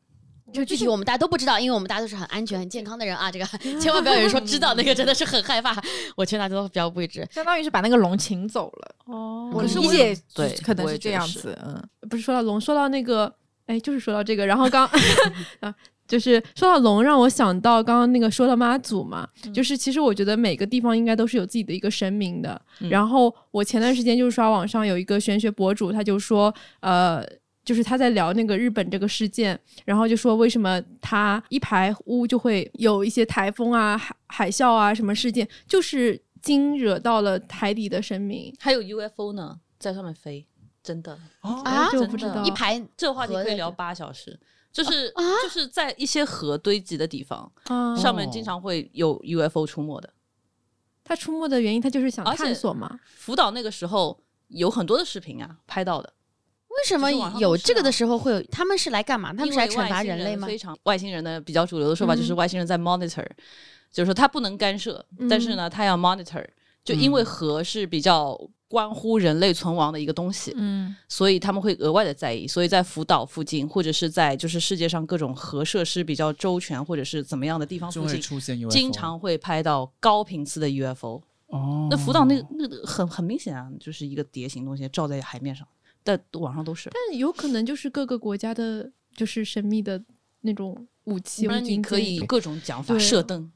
[0.53, 3.31] 这个具体我们大家都不知道，因为我们大家都是很安全、很健康的人啊。
[3.31, 3.45] 这个
[3.79, 5.81] 千万不要有人说知道那个真的是很害怕，
[6.17, 7.27] 我劝大家都不要未知。
[7.31, 8.95] 相当于是把那个龙请走了。
[9.07, 13.33] 哦我可是我理解对可能是这样子，嗯，不是说到龙，说到那个，
[13.67, 14.89] 哎，就是说到这个，然后刚
[15.61, 15.75] 啊，
[16.07, 22.61] 就是说到龙，让我想到刚刚那个说到妈祖嘛，就是其实我觉得每个地方应该都是有自己的一个神明的。
[22.79, 27.25] 然后我前段时间就是刷网上有一个玄学博主，他就说，呃。
[27.71, 38.53] 就是他在聊那个日本这个事件，然后就说为什么他一排屋就会有一些台风啊、海海啸啊什么事件，就是惊惹到了海底的神明。
[38.59, 40.45] 还有 UFO 呢，在上面飞，
[40.83, 41.17] 真的。
[41.43, 42.43] 啊真的这我不知道。
[42.43, 44.37] 一排这个话题可以聊八小时。
[44.73, 45.13] 就是
[45.45, 50.13] 就是在一些河堆积的地方，啊，上面经常会有 UFO 出没的。
[51.05, 52.99] 它出没的原因，它就是想探索嘛。
[53.07, 56.13] 福岛那个时候有很多的视频啊，拍到的。
[56.71, 58.43] 为什么有这个的时候会有？
[58.45, 59.33] 他们是来干嘛？
[59.33, 60.47] 他们是来惩罚人类吗？
[60.47, 63.27] 非常外星人的比较主流的说法就是嗯外星人在 monitor，、
[63.91, 66.45] 就是说他不能干涉，但是呢他要 monitor，
[66.85, 72.47] 就因为嗯核是比较关乎人类存亡的一个东西，嗯，所以他们会额外的在意。
[72.47, 81.21] 所以在福岛附近或者是在就是世界上各种核设施比较周全或者是怎么样的地方附近，出现 UFO，经常会拍到高频次的 UFO。
[81.49, 85.67] 哦，那福岛那个那个很很明显啊，就是一个蝶形东西照在海面上，
[86.03, 86.91] 但网上都是。
[86.91, 90.03] 但有可能就是各个国家的，就是神秘的
[90.43, 93.51] 那种武器，不然你可以各种讲法，射灯。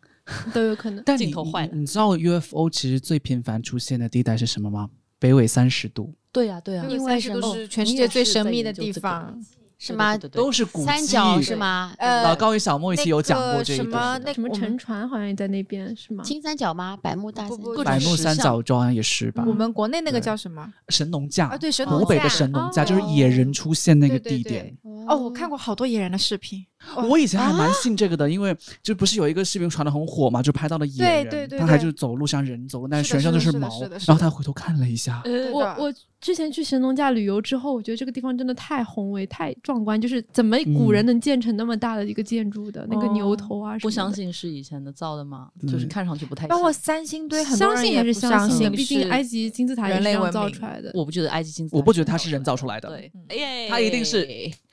[0.54, 1.02] 都有可能。
[1.06, 4.88] 但你镜头坏了你你知道 UFO 其实最频繁出现的地带是什么吗？
[5.18, 9.38] 北纬三十度，对呀、对呀、因为因为都什么是全世界最神秘的地方。
[9.84, 10.16] 是吗？
[10.16, 11.92] 对对对都是古迹三角是吗？
[11.98, 14.18] 呃老高与小莫一起有讲过这一那个什么。
[14.24, 16.24] 那什么沉船好像也在那边是吗？
[16.24, 16.96] 金三角吗？
[17.02, 19.44] 百慕大三角不不百慕三角洲好像也是吧？
[19.46, 20.72] 我们国内那个叫什么？
[20.88, 24.78] 神农架啊对神农湖北的架神农架哦就是野人出现那个对对对地点。
[25.06, 26.64] 哦，我看过好多野人的视频。
[26.96, 31.84] 哦我以前还蛮信这个的，因为就不是有一个视频传的很火嘛，就拍到了野人，对对对他还对。
[31.84, 33.68] 就走路像人走路，但是全身上就是毛，
[34.06, 42.86] 然后他回头看了一下，呃我我之前去神农架旅游之后，我觉得这个地方真的太宏伟、太壮观，就是怎么古人能建成那么大的一个建筑的？
[42.90, 44.14] 那个牛头啊，不相。
[44.14, 45.48] 信是以前的造的吗？
[45.62, 46.72] 就是嗯看上去不太包括。
[46.72, 47.92] 三星堆，很多相信。
[47.92, 50.90] 也是相信毕竟埃及金字塔也是人造出来的。
[50.94, 52.88] 我不觉得埃及金字塔，我不觉得它是人造出来的。
[52.88, 54.28] 对，哎它一定是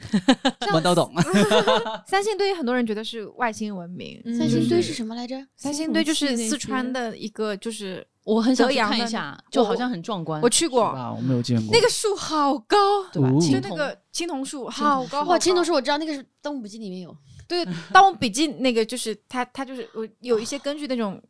[0.73, 1.11] 我都懂。
[2.07, 5.35] 三星堆很多人觉得是外星文明，嗯三星堆是什么来着？
[5.55, 10.41] 三星堆就是四川的一个，就是我很想看一下，就好像很壮观。
[10.41, 12.77] 我去过，啊，我没有见过那个树好高，
[13.11, 13.29] 对吧？
[13.39, 15.73] 就那个青铜树好高，哇，青铜树。
[15.73, 17.15] 我知道，那个是《盗墓笔记》里面有。
[17.47, 21.21] 对，《盗墓笔记》那个就是他，他就是我有一些根据那种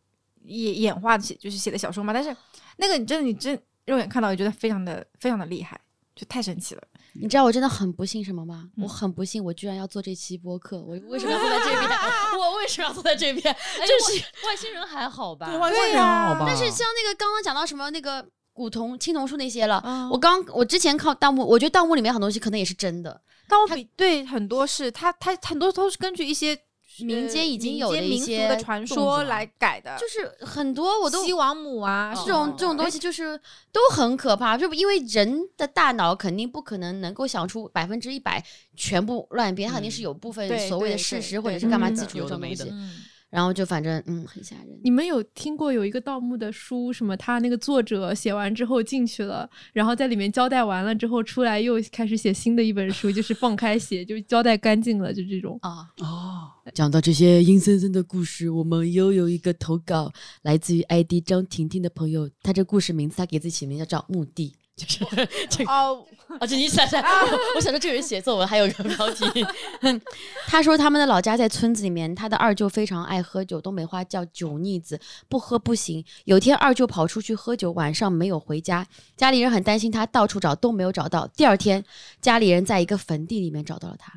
[0.46, 2.14] 演演化的写，就是写的小说嘛。
[2.14, 2.36] 但是
[2.78, 5.80] 那个你真的你真肉眼看到，你觉得非常的非常的厉害，
[6.16, 6.84] 就太神奇了。
[7.14, 8.70] 你知道我真的很不幸什么吗？
[8.78, 10.82] 嗯我很不幸，我居然要做这期播客。
[10.82, 11.90] 我为什么要坐在这边？
[12.40, 13.56] 我为什么要坐在这边？
[13.88, 15.48] 就是外星人还好吧？
[15.48, 16.46] 对外星人还好吧？
[16.48, 26.58] 但是像那个刚刚讲到什么那个古铜、青铜树那些了，嗯我刚我之前靠盗墓，我觉得盗墓里面很多东西可能也是真的，盗墓比对很多是它它很多都是根据一些
[27.04, 33.02] 民间已经有的一些的传说来改的，就是很多我都西王母啊这种这种东西。
[33.02, 33.36] 就是
[33.72, 38.44] 都很可怕，就因为人的大脑肯定不可能能够想出百分之一百
[38.76, 43.02] 全部乱编，它肯定是有部分所谓的事实或者是干嘛基础的有的没的这种东西，嗯，
[43.32, 44.68] 然后就反正嗯很吓人。
[44.84, 55.58] 你们有听过有一个盗墓的书，什么他那个作者写完之后进去了，然后在里面交代完了之后出来又开始写新的一本书，就是放开写，就交代干净了，就这种。
[55.62, 60.12] 啊，哦，讲到这些阴森森的故事，我们又有一个投稿，
[60.42, 66.04] 来自于 ID 张婷婷的朋友，他这故事名字他给自己起名叫叫墓地，就是这个哦，
[66.40, 69.46] 哦，这你想想，我我想说这个人写作文还有个标题。
[70.48, 76.04] 他说他们的老家在村子里面，他的二舅非常爱喝酒，东北话叫酒腻子，不喝不行。
[76.24, 81.28] 有天二舅跑出去喝酒，晚上没有回家，家里人很担心他，到处找都没有找到。
[81.36, 81.84] 第二天，
[82.22, 84.14] 家里人在一个坟地里面找到了他，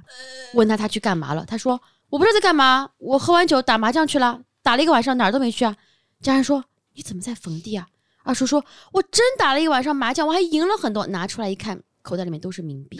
[0.54, 1.78] 问他他去干嘛了，他说
[2.08, 5.76] 我不知道在干嘛，我喝完酒打麻将去了，打了一个晚上哪儿都没去啊。
[6.22, 7.88] 家人说你怎么在坟地啊？
[8.24, 11.06] 二叔说：“我真打了一晚上麻将，我还赢了很多。
[11.06, 12.98] 拿出来一看，口袋里面都是冥币。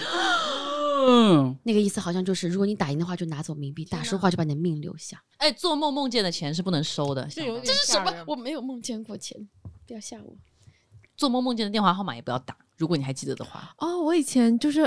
[1.07, 5.20] 嗯，那个意思好像就是，如果你打赢的话，就拿走冥币；打输的话，就把你的命留下。
[5.39, 8.12] 哎，做梦梦见的钱是不能收的，这有这这是什么？
[8.27, 9.49] 我没有梦见过钱，
[9.87, 10.37] 不要吓我。
[11.16, 13.75] 做梦梦见的电话号码也不要打，如果你还记得的话。
[13.79, 14.83] 哦，我以前就是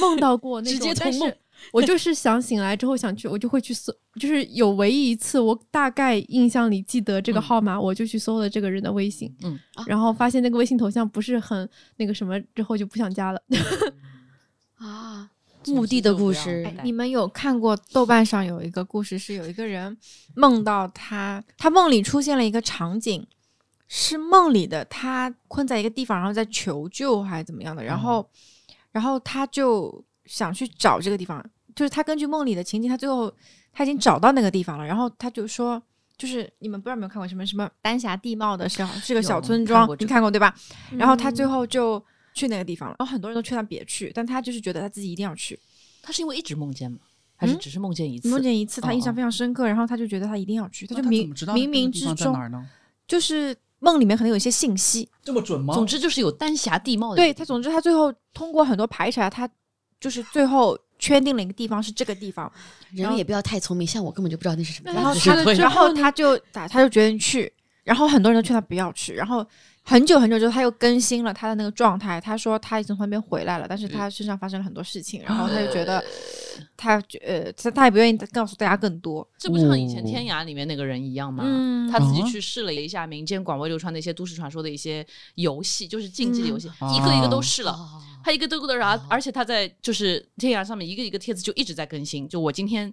[0.00, 1.38] 梦到过那种，直接但同梦是
[1.72, 7.42] 我就是想醒来之后想去，我就会去搜，就是有唯一一次我大概印象里记得这个嗯。
[7.42, 9.58] 号码，我就去搜了这个人的微信，嗯。
[9.74, 9.84] 啊。
[9.86, 13.42] 然后发现那个微信头像不是很那个什么，之后就不想加了。
[14.78, 15.30] 啊，
[15.66, 19.96] 墓地的故事哎，你们有看过豆瓣上有一个故事，是有一个人
[20.34, 23.26] 梦到他，他梦里出现了一个场景，
[23.88, 28.28] 是梦里的他困在一个地方，然后在求救还是怎么样的，然后，
[28.92, 31.42] 然后他就想去找这个地方，
[31.74, 33.32] 就是他根据梦里的情景，他最后
[33.72, 35.82] 他已经找到那个地方了，然后他就说。
[36.16, 40.54] 就是你们不知道有没有看过什么什么丹霞地貌的小是个小村庄看，这个你看过对吧？
[40.92, 42.00] 然后他最嗯后就
[42.34, 45.58] 去那个地方了，然后很多人都劝他别去，但他就是觉得他自己一定要去。
[46.00, 46.98] 他是因为一直梦见吗？
[47.34, 48.28] 还是嗯只是梦见一次？
[48.28, 52.64] 梦见一次，他印象哦非常深刻，然后他就觉得他一定要去，他就明冥冥冥之中？
[53.08, 55.74] 就是梦里面可能有一些信息，这么准吗？
[55.74, 57.16] 总之就是有丹霞地貌的。
[57.16, 59.50] 对他，总之他最后通过很多排查，他
[59.98, 62.50] 就是最后圈定了一个地方是这个地方，
[62.92, 69.46] 人也不要太聪明，像我根本就不知道那是什么然后他然后他就打，他就决定去，然后很多人都劝他不要去，然后
[69.86, 76.02] 很久很久之后他又更新了他的那个状态，他说他已经从那边回来了，但是他身上发生了很多事情，然后他就觉得
[76.76, 81.44] 他觉呃他他也不愿意告诉大家更多，这不像以前哦天涯里面那个人一样吗？
[81.46, 87.72] 嗯他自己啊去试了一下民间广为流传的一些都市传说的一些游戏，就是竞技的游戏，嗯一个一个都哦试了。
[87.72, 92.26] 哦他一个都个的，然后而且他在就是天涯上面一个一个帖子就一直在更新。
[92.26, 92.90] 就我今天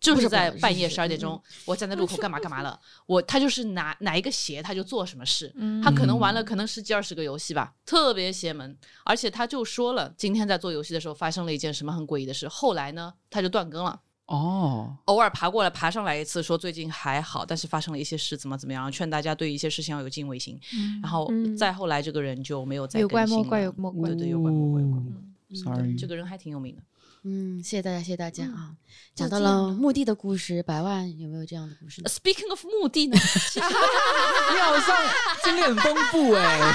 [0.00, 2.80] 就是在半夜是十二点钟，我站在路口干嘛干嘛了。
[3.04, 8.74] 我他就是哪哪一个邪他就做什么事，嗯他可能玩了可能十几二十个游戏吧，特别邪门。
[9.04, 14.00] 而且他就说了，今天在做游戏的时候发生了一件什么很诡异的事，后来呢他就断更了。
[14.24, 20.58] 哦，偶尔爬过来，爬上来一次，说最近还好，但是发生了一些事，怎么怎么样，劝大家对一些事情要有敬畏心。
[21.02, 24.82] 然后嗯再后来，这个人就没有再有怪莫怪有莫怪对对，有怪莫怪。
[24.82, 26.82] 哦嗯 Sorry，这个人还挺有名的。
[27.22, 28.72] 嗯，谢谢大家，谢谢大家啊！
[29.14, 33.16] 讲到了墓地的故事，百万有没有这样的故事呢？Speaking of 墓地呢，
[33.56, 34.96] 你好像
[35.44, 36.74] 经历很丰富 哎。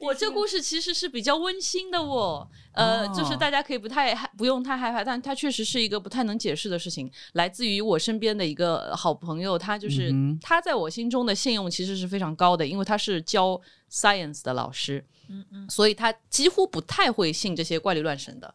[0.00, 18.54] 我这故事其实是比较温馨的哦，呃，哦就是大家可以不太害不用太害怕，但它确实是一个不太能解释的事情，来自于我身边的一个好朋友，他就是、嗯哼他在我心中的信用其实是非常高的，因为他是教 science 的老师，嗯嗯所以他几乎不太会信这些怪力乱神的。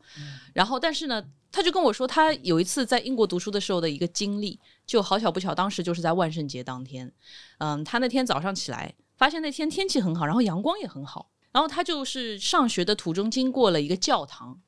[0.53, 7.11] 然后，但是呢，他就跟我说，他有一次在英国读书的时候的一个经历，就好巧不巧，当时就是在万圣节当天。
[7.59, 11.29] 嗯，他那天早上起来，发现那天天气很好，然后阳光也很好。
[11.51, 14.59] 然后他就是上学的途中经过了一个教堂，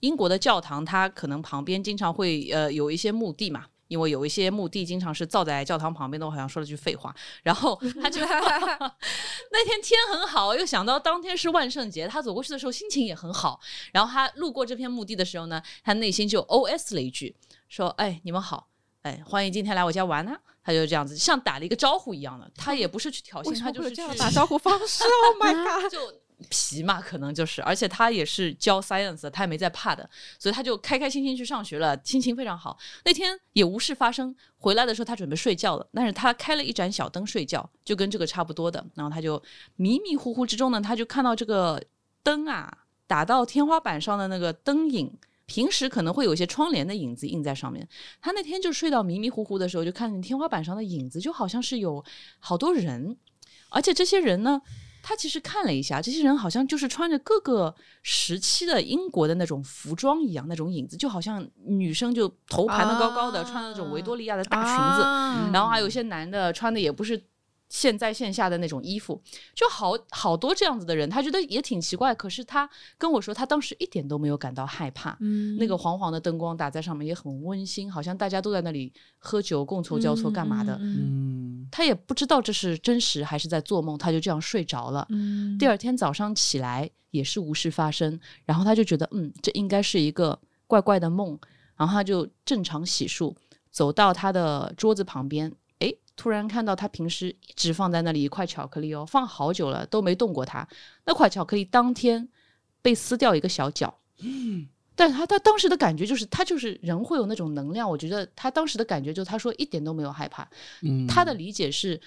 [0.00, 3.66] 英国的教堂，它可能旁边经常会呃有一些墓地嘛。
[3.88, 7.14] 因为有一些墓地经常是造在教堂旁边的，我好像说了句废话。
[7.42, 8.20] 然后 他就
[9.50, 13.60] 那天天很好，又想到当天是万圣节，他走过去的时候心情也很好。
[13.92, 17.34] 然后他路过这片墓地的时候呢，他内心就 O S 了一句，
[17.68, 18.68] 说：“哎，你们好，
[19.02, 22.50] 哎，欢迎今天来我家玩呢。”他就这样子，像打了一个招呼一样的。
[22.56, 25.04] 他也不是去挑衅，他就是这样去打招呼方式。
[25.30, 25.92] Oh my god！
[25.92, 26.12] 就
[26.50, 30.08] 皮嘛，可能就是，而且他也是教 science，他也没在怕的，
[30.38, 32.76] 所以他就开开心心去上学了，心情非常好。
[33.04, 38.84] 那天也无事发生，回来的时候他准备睡觉了，但是他开了一盏小灯睡觉，就跟这个差不多的。
[38.94, 39.42] 然后他就
[39.76, 41.82] 迷迷糊糊之中呢，他就看到这个
[42.22, 45.18] 灯啊打到天花板上的那个灯影。
[45.48, 47.88] 平时可能会有一些窗帘的影子印在上面，
[48.20, 52.04] 他那天就睡到迷迷糊糊的时候，就看见天花板上的影子，就好像是有
[52.40, 53.16] 好多人，
[53.70, 54.60] 而且这些人呢，
[55.08, 67.22] 他其实看了一下，这些人好像就是穿着各个时期的英国的那种服装一样，那种影子，就好像女生就头盘的高高的，穿那种维多利亚的大裙子，啊然后还有一些男的穿的也不是。
[67.68, 69.20] 现在线下的那种衣服，
[69.54, 72.14] 就好好多这样子的人，他觉得也挺奇怪。
[72.14, 75.16] 可是他跟我说，他当时一点都没有感到害怕。
[75.20, 80.78] 嗯那个黄黄的灯光打在上面也很温馨，好像大家都在那里喝酒、觥筹交错干嘛的。
[80.80, 85.06] 嗯，他也不知道这是真实还是在做梦，他就这样睡着了。
[85.10, 91.38] 嗯第二天早上起来也是无事发生，然后他就觉得，嗯，这应该是一个怪怪的梦，
[91.76, 93.34] 然后他就正常洗漱，
[93.70, 95.54] 走到他的桌子旁边，诶，
[96.16, 100.66] 突然看到他平时一直放在那里一块巧克力哦，放好久了都没动过它，
[101.04, 102.26] 那块巧克力当天
[102.82, 103.94] 被撕掉一个小角。
[104.94, 107.88] 但是他他当时的感觉就是，他就是人会有那种能量。
[107.88, 110.48] 我觉得他当时的感觉就是，他说一点都没有害怕，
[110.80, 112.00] 嗯他的理解是，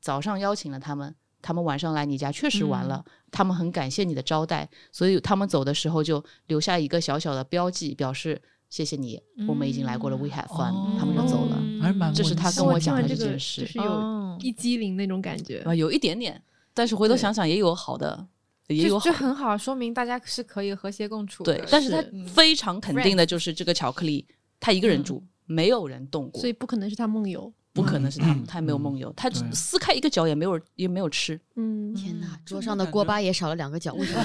[0.00, 8.40] 早上邀请了他们，他们晚上来你家确实玩了，他们很感谢你的招待，所以他们走的时候就留下一个小小的标记，表示
[8.70, 11.58] 谢谢你，我们已经来过了，we had fun，、哦他们就走了。
[11.60, 15.60] 嗯还蛮这是他跟我讲的完这件事就是有哦一激灵那种感觉。
[15.62, 16.40] 啊，有一点点，
[16.72, 18.26] 但是回头想想也有好的，
[18.68, 21.56] 也有就好很好，说明大家是可以和谐共处的。
[21.56, 24.24] 对，但是他嗯非常肯定的就是这个巧克力，
[24.60, 27.52] 他一个人住，没有人动过所，以不可能是他梦游。
[27.72, 34.22] 不可能是他，嗯他没有梦游，他对撕开一个角也没有也没有吃，嗯，天哪，桌上的锅巴也少了两个角，为什么？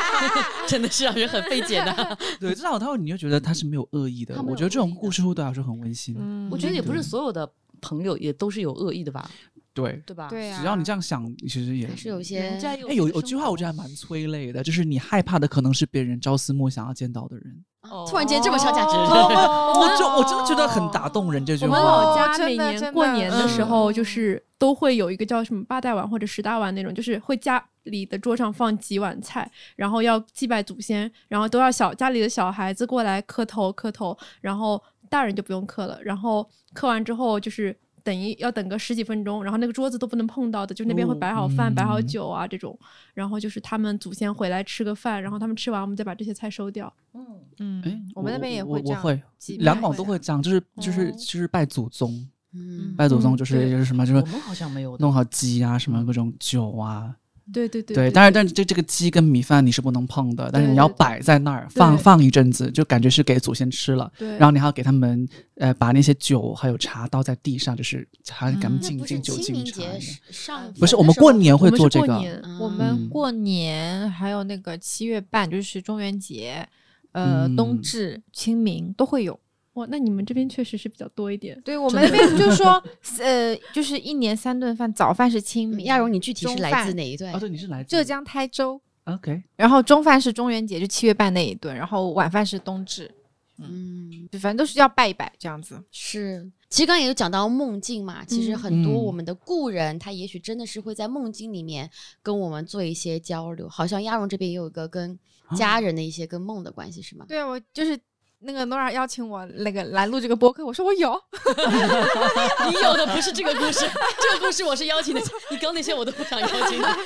[0.68, 2.18] 真的是让人很费解的。
[2.38, 4.40] 对，至少他会，你就觉得他是没有恶意的。
[4.42, 6.14] 我觉得这种故事会对我来说很温馨。
[6.18, 9.30] 嗯我觉得也不是所有的朋友也都是有恶意的吧，
[9.72, 10.28] 对，对吧？
[10.28, 12.58] 对啊，只要你这样想，其实也还是有一些
[12.94, 17.64] 有有句话我觉得还蛮催泪的，就是你害怕的可能是别人朝思暮想要见到的人。
[17.90, 18.06] 哦。
[18.08, 19.72] 突然间这么上价值，哦。
[19.80, 21.78] 我就我真的觉得很打动人这句话。
[21.78, 21.92] 我们。
[21.92, 37.76] 老家每年过年的时候，嗯就是都会有一个叫什么八大碗或者十大碗那种，就是会家里的桌上放几碗菜，然后要祭拜祖先，然后都要小家里的小孩子过来磕头磕头，然后大人就不用磕了，然后磕完之后就是。
[38.04, 42.06] 等一要等个十几分钟，然后那个桌子都不能碰到的，就那边会哦摆好饭、摆好嗯。
[42.06, 42.78] 酒啊这种，
[43.14, 46.92] 然后就是他们祖先回来吃个饭，然后他们吃完，我们再把这些菜收掉。
[47.14, 47.26] 嗯，
[47.58, 49.22] 嗯哎，我们那边也会这样我我会，
[49.58, 51.12] 两广都会这样，就是就是哦。
[51.12, 57.16] 就是拜祖宗，嗯，拜祖宗嗯就是对就是什么，就是我们好像没有弄好鸡啊，什么各种酒啊，
[57.52, 64.10] 对对对对，当然，但是这这个鸡跟米饭你是不能碰的，但是你要摆在那儿放放一阵子，就感觉是给祖先吃了。
[64.18, 69.82] 对，然后你还要给他们呃把那些酒还有茶倒在地上，就是还给他们嗯敬敬酒敬茶。
[70.30, 72.06] 上不是，我们过年会做这个。
[72.06, 76.66] 过年我嗯们过年还有那个七月半，就是中元节，
[77.12, 79.38] 呃，嗯冬至、清明都会有。
[79.74, 81.60] 哇，那你们这边确实是比较多一点。
[81.62, 82.82] 对我们那边就是 说，
[83.18, 87.38] 呃，就是一年三顿饭，早饭是清明，亚荣，你具体是来自哪一顿哦，？
[87.38, 93.10] 对，你是来自浙江台州，？OK，然后中饭是中元节，就七月半那一顿，然后晚饭是冬至，
[93.58, 95.82] 嗯，就反正都是要拜一拜这样子。
[95.90, 96.50] 是。
[96.70, 101.88] 其实刚刚也有讲到梦境嘛，其实嗯很多嗯我们的故人，他也许真的是会在梦境里面
[102.20, 103.68] 跟我们做一些交流。
[103.68, 105.16] 好像亚荣这边也有一个跟
[105.56, 107.26] 家人的一些跟梦的关系，是吗？
[107.28, 107.96] 对，我就是
[108.44, 111.20] 那个 Nora 邀请我那个来录这个播客，我说我有，
[112.68, 113.80] 你有的不是这个故事，
[114.20, 115.20] 这个故事我是邀请的。
[115.50, 116.96] 你刚那些我都不想邀请你，刚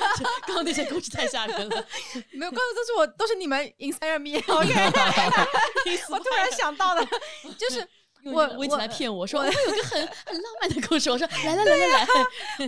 [0.55, 1.85] 刚那些故事太吓人了。
[2.31, 4.73] 没有，刚才都是我都是你们 inspire me，OK，、
[6.09, 7.05] 我突然想到了，
[7.57, 7.87] 就是
[8.25, 11.09] 我我来骗我说我会有个很很浪漫的故事。
[11.09, 12.07] 我说来来来来来，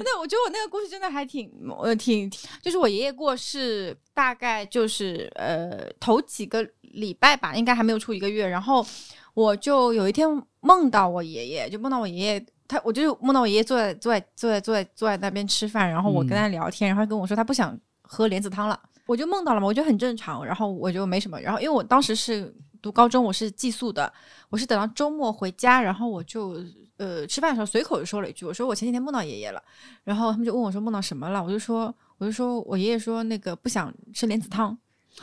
[0.04, 1.52] 那我觉得我那个故事真的还挺，
[1.82, 2.30] 呃，挺，
[2.62, 8.86] 就是我爷爷过世，大概就是呃头几个礼拜吧，应该还没有出一个月，然后
[9.34, 10.28] 我就有一天
[10.60, 12.46] 梦到我爷爷，就梦到我爷爷。
[12.68, 18.80] 他，我就梦到我爷爷坐在坐在坐在坐在坐在那边吃饭，然后我跟他聊天，然后他跟我说他不想喝莲子汤了。
[19.06, 21.38] 我就梦到了嘛，我觉得很正常，然后我就没什么。
[21.42, 24.12] 然后因为我当时是读高中，我是寄宿的，
[24.50, 26.64] 我是等到周末回家，然后我就
[26.96, 29.62] 呃吃饭的时候随口就说了一句，我说我前几天梦到爷爷了，
[30.06, 34.78] 然后他们就问我说梦到什么了，我就说我就说我爷爷说那个不想吃莲子汤，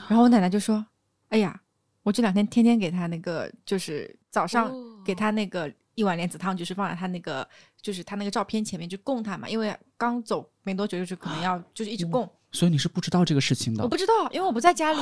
[0.06, 0.84] 然后我奶奶就说，
[1.28, 1.60] 哎呀，
[2.02, 4.72] 我这两天天天给他那个就是早上
[5.04, 7.46] 给他那个一碗莲子汤，就是放在他那个
[7.80, 12.28] 就是他那个照片前面就供他嘛，因为刚走没多久，就是可能要就是一直供。
[12.50, 13.88] 所以你是不知道这个事情的我。
[13.88, 15.00] 不知道，因为我不在家里，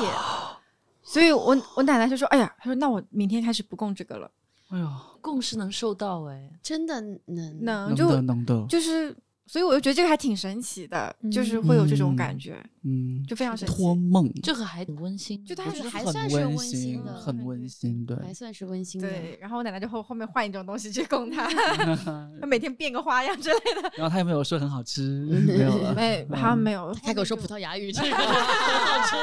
[1.03, 4.29] 所以我我奶奶就说：“哎呀，她说那我明天开始不供这个了。
[4.71, 9.17] 哎呀，供是能受到哎，真的能能能的就能的，就是，
[9.47, 13.75] 所以我就觉得这个还挺神奇的，就是会有这种感觉，嗯，就非常神奇。
[13.75, 18.17] 托梦，这个还挺温馨的，就他是我觉得还算是温馨馨，的很温馨，对。
[18.19, 19.09] 还算是温馨的。
[19.09, 21.47] 对，然后我奶奶就后后面换一种东西去供他，
[22.41, 23.93] 她每天变个花样之类的。
[23.97, 25.03] 然后他有没有说很好吃？
[25.47, 25.95] 没有了。
[25.95, 26.93] 没，好像没有。
[27.05, 29.17] 开口说葡萄牙语， 这个好吃。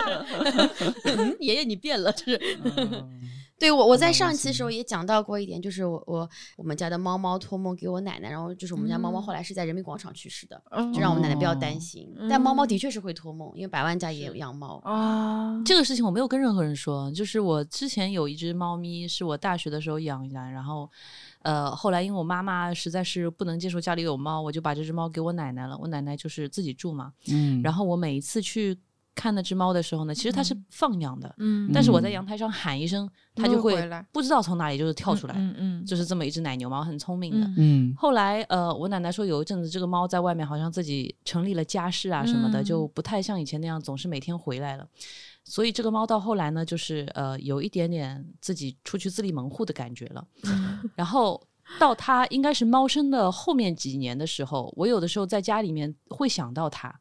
[1.05, 2.57] 嗯爷爷你变了，这是。
[3.63, 10.61] 嗯对我，我在上一期的时候也讲到过一点，就是我我我们家的猫猫托梦给我奶奶，然后就是我们家猫猫后来是在人民广场去世的，
[10.93, 12.13] 就让我们奶奶不要担心。
[12.29, 14.81] 但猫猫的确是会托梦，因为百万家也有养猫。
[14.83, 20.89] 啊，这个事情我没有跟任何人说，就是我之前有一只猫咪，是我大学的时候养的，然后，
[21.43, 25.77] 呃，后来因为我妈妈实在是不能接受家里有猫，我就把这只猫给我奶奶了。
[25.77, 28.77] 我奶奶就是自己住嘛，嗯，然后我每一次去
[29.15, 33.75] 看那只猫的时候呢，其实它是放养的，嗯但是我在嗯阳台上喊一声，它它就会
[34.11, 37.47] 不知道从哪里就是跳出来，嗯嗯，就是这么一只奶牛猫，很聪明的。
[37.47, 44.87] 嗯嗯后来，呃，我奶奶说有一阵子这个猫在外面好像自己成立了家室啊什么的，嗯就不太像以前那样总是每天回来了。
[45.43, 50.25] 所以这个猫到后来呢，就是呃有一点点自己出去自立门户的感觉了。
[50.95, 51.41] 然后
[51.79, 56.93] 到它应该是猫生的后面几年的时候，我有的时候在家里面会想到它。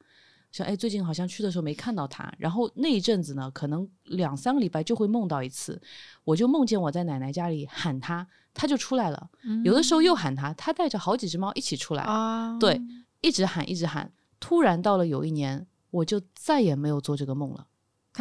[0.52, 5.80] 说哎，最近好像去的时候没看到他，然后那一阵子呢，可能两三个礼拜就会梦到一次，
[6.24, 9.30] 我就梦见我在奶奶家里喊他，他就出来了。
[9.64, 12.80] 有的时候又喊他，他带着好几只猫一起出来，啊，对，
[13.22, 14.12] 一直喊一直喊。
[14.38, 17.66] 突然到了有一年，我就再也没有做这个梦了。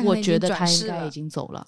[0.05, 1.67] 我觉得他应该已经走了。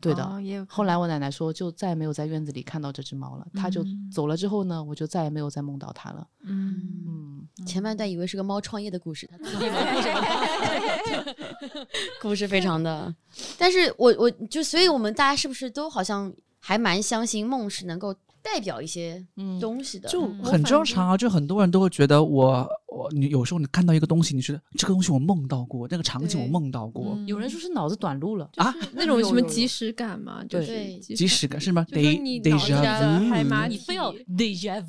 [0.00, 0.66] 对的。
[0.68, 3.46] 后来我奶奶说，就再也没有在院子里看到这只猫了。
[3.54, 6.26] 它就嗯走了之后呢，我就再也没有再梦到它了。
[6.44, 6.76] 嗯，
[7.06, 9.28] 嗯，前半段以为是个猫创业的故事，
[12.22, 13.12] 故事非常的。
[13.58, 18.14] 但是我我就所以我们大家是不是都好像还蛮相信梦是能够
[18.54, 20.08] 代表一些嗯东西的？
[20.08, 28.48] 就嗯很正常啊，就很多人都会觉得我我你有时候你看到一个东西，你觉得这个东西我梦到过，那个场景我梦到过嗯有人说是脑子短路了。
[28.56, 31.84] 啊，那种什么即时感嘛，就对是即即时感是吗？
[31.88, 34.82] 就说 Day- 你脑子 déjà 的海 vu 马你非要体 déjà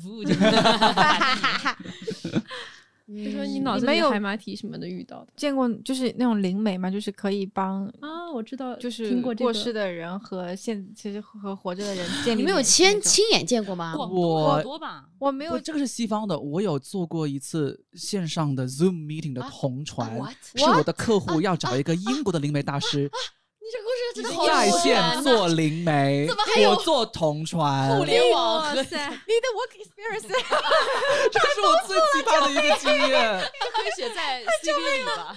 [3.24, 13.94] 就说你嗯脑子里海马体什么的遇到的见过就是那种灵媒嘛，就是可以帮啊，我知道，就是听过过世的人和现其实和活着的人建立你们有亲亲眼见过吗？
[13.96, 15.04] 我好多吧？
[15.18, 16.38] 我没有，这个是西方的。
[16.38, 20.16] 我有做过一次线上的 Zoom meeting 的啊同传？
[20.54, 23.10] 是我的客户要找一个英国的灵媒大师
[23.62, 28.96] 你这故事真的好在有线做灵媒，怎么还有我做同传，互联网和哇塞，
[29.26, 30.22] 你的 work experience
[31.30, 33.40] 这是我最奇葩的一个经验。
[33.72, 35.36] 可以写在 CV 里吧？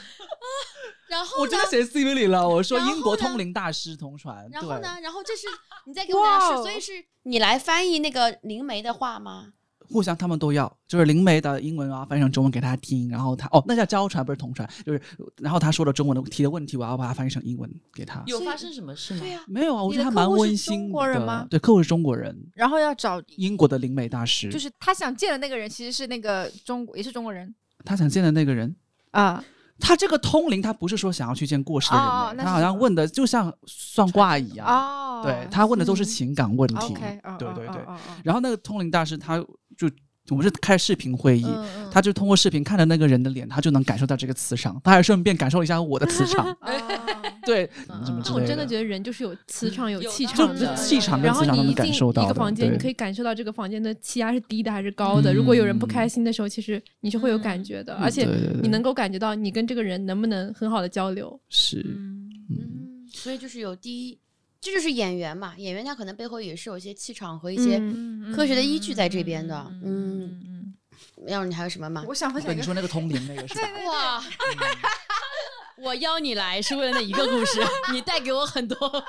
[1.08, 1.66] 然后我真的？
[1.68, 4.98] 写 CV 里了，我说英国通灵大师同传，然后呢？
[5.02, 5.48] 然后这是
[5.86, 9.54] 你再给我大家哇哦说，所以是你来翻译那个灵媒的话吗？
[9.90, 15.02] 互相他们都要，就是灵媒的英文啊翻译成中文给他听，然后他哦那叫交传不是同传，就是
[15.38, 18.24] 然后他说的中文的提的问题，我要把它翻译成英文给他。
[18.28, 19.20] 有发生什么事吗？
[19.22, 20.80] 对呀，没有啊，我觉得他蛮温馨的。
[20.86, 27.54] 中国人吗对，客户是中国人，然后要找英国的灵媒大师，就是他想见的那个人其实是那个中国也是中国人
[27.86, 28.76] 他想见的那个人。
[29.12, 29.44] 啊，
[29.86, 36.94] 他这个通灵，他不是说想要去见过世的人他好像问的就像算卦一样，哦，对他问的都是嗯情感问题。
[37.38, 37.82] 对对对。
[38.24, 39.38] 然后那个通灵大师，他
[39.78, 39.90] 就
[40.30, 41.46] 我们是开视频会议，
[41.92, 46.72] 他就通过视频看着那个人的脸，他就能感受到这个磁场，他还顺便感受了一下我的磁场， 哦
[47.46, 50.76] 对，嗯什么之类但我真的的觉得人就是有磁场、有有气的就场的。
[50.76, 52.24] 气场跟然后磁场都能你一进感受到。
[52.24, 55.34] 一个房间，你可以以感受到这个房间的气压是低的还是高的。
[55.34, 58.26] 如果有人不开心的时候，其实你是会有感觉的，而且
[58.62, 61.38] 你能够感觉到你跟这个人能不能很好的交流。
[61.50, 64.18] 是嗯嗯，所以就是有第一，
[64.64, 67.78] 这就是演员嘛，演员他可能背后也是有一些气场和一些。
[67.82, 72.04] 嗯科学的依据在这边的嗯嗯嗯，要是你还有什么吗？
[72.08, 73.68] 我想分享你说那个通灵那个是吧？
[73.86, 74.24] 哇！
[75.78, 77.60] 我邀你来是为了那一个故事，
[77.92, 79.06] 你带给我很多。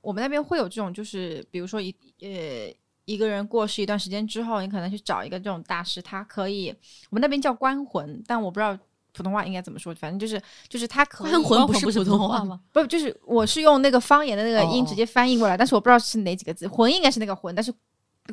[0.00, 2.74] 我们那边会有这种，就是比如说一呃
[3.04, 6.74] 一个人过世一段时间之后，你可能去找一个这种大师，他可以
[7.10, 8.76] 我们那边叫关魂，但我不知道
[9.12, 12.60] 普通话应该怎么说，反正就是就是他可以还魂不是普通话吗？
[12.72, 14.86] 不就是我是用那个方言的那个音哦。
[14.88, 17.72] 直接翻译过来，但是我不知道是哪几个字，魂应该是那个魂，但是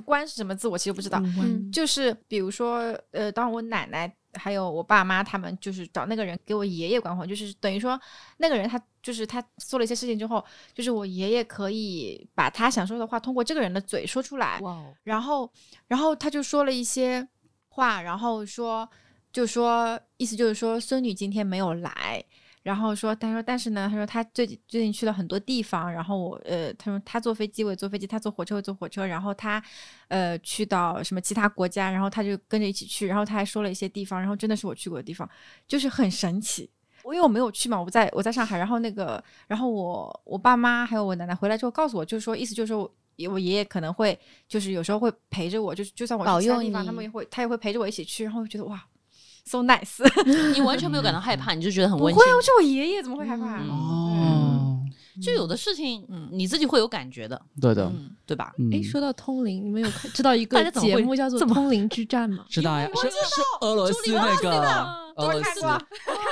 [0.06, 1.20] 关是什么字我其实不知道。
[1.24, 8.00] 嗯就是比如说，呃，当我奶奶还有我爸妈他们就是找那个人给我爷爷管魂，就是等于说
[8.38, 15.52] 那个人他就是他做了一些事情之后，就是我爷爷可以把他想说的话通过这个人的嘴说出来，哇哦，然后
[15.88, 17.28] 然后他就说了一些
[17.70, 18.88] 话，然后说
[19.32, 22.24] 就说意思就是说孙女今天没有来。
[22.62, 29.64] 然后说，他说，但是呢，他说他最近最近去了很多地方，然后我呃，他说他坐飞机我也坐飞机，他坐火车我坐火车，然后他
[30.10, 35.28] 呃去到什么其他国家，然后他就跟着一起去，然后他还说了一些地方，然后真的是我去过的地方，
[35.70, 36.70] 就是很神奇。
[37.04, 44.20] 我因为我没有去嘛，我在我在上海，然后那个，然后我我爸妈还有我奶奶回来之后告诉我，就是说意思就是说我我爷爷可能会
[44.50, 48.86] 就是有时候会陪着我，就是就算我保佑去其他地方，他们也会他也会陪着我一起去，然后我觉得哇
[49.46, 50.04] ，so nice。
[50.54, 52.42] 你完全没有感到害怕，你就觉得很温馨不会啊，。
[52.42, 53.62] 是我爷爷，怎么会害怕？
[53.62, 54.80] 嗯哦，
[55.22, 58.54] 就有的事情，嗯，你自己会有感觉的，对的，嗯，对吧？
[58.58, 62.46] 嗯哎，说到通灵，你们有看知道一个 节目叫做《通灵之战》吗？
[62.50, 65.62] 知道呀，是是俄罗斯那个俄罗斯，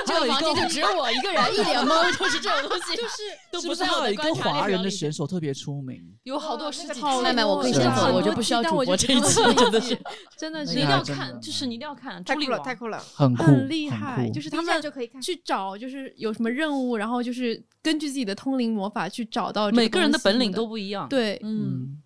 [0.06, 3.22] 这个房间就只有我一个人，一脸懵， 就是这种东西，就是
[3.52, 6.02] 都是不是在我的还有一个华人的选手特别出名？
[6.24, 10.00] 有好多十几期，那个妹妹我可以先走很我就不需要主我这一期很真的气是
[10.36, 12.98] 真的是你 一定要看，就是你一定要看，太酷了，太酷了！
[13.14, 15.20] 很酷，很厉很害，酷就是他们就可以看。
[15.20, 21.38] 去找，就是有什么任务，然后就是根据自己的通灵魔法去找到这每个人的本领的都不一样。，对。
[21.42, 22.02] 嗯，嗯，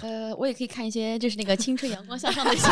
[0.00, 2.68] 呃，我也可以看一些，就是那个青春阳光向上的小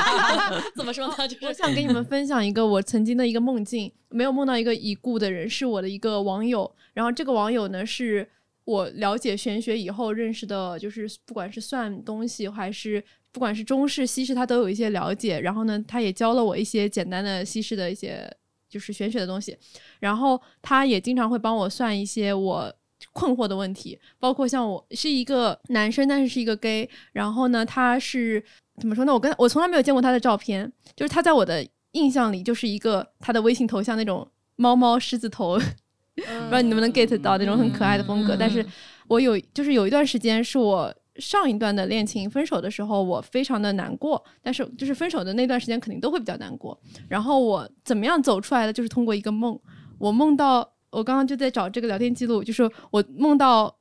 [0.76, 1.26] 怎么说呢？
[1.26, 6.70] 就是我想给你们分享一个我曾经的一个梦境，没有梦到一个已故的人，是我的一个网友。
[6.92, 8.28] 然后这个网友呢，是
[8.64, 13.02] 我了解玄学以后认识的，就是不管是算东西还是
[13.32, 15.40] 不管是中式西式，他都有一些了解。
[15.40, 18.30] 然后呢，他也教了我一些简单的西式的一些
[18.68, 19.56] 就是玄学的东西。
[19.98, 22.72] 然后他也经常会帮我算一些我
[23.12, 28.42] 困惑的问题，包括像我是一个男生，但是是一个 gay，然后呢，他是
[28.80, 29.12] 怎么说呢？
[29.12, 35.58] 我跟我从来没有见过他的照片，就是他在我的印象里就是一个他的微信头像那种猫猫狮子头，
[36.14, 38.34] 不知道你能不能 get 到那种很可爱的风格。
[38.34, 38.64] 嗯但是
[39.08, 40.94] 我有就是有一段时间是我。
[41.16, 46.80] 上一段的恋情分手的时候，我非常的难过，但是就是分手的那段时间肯定都会比较难过。
[47.08, 49.58] 然后我怎么样走出来的，就是通过一个梦，
[49.98, 53.74] 我梦到我刚刚就在找这个聊天记录，就是我梦到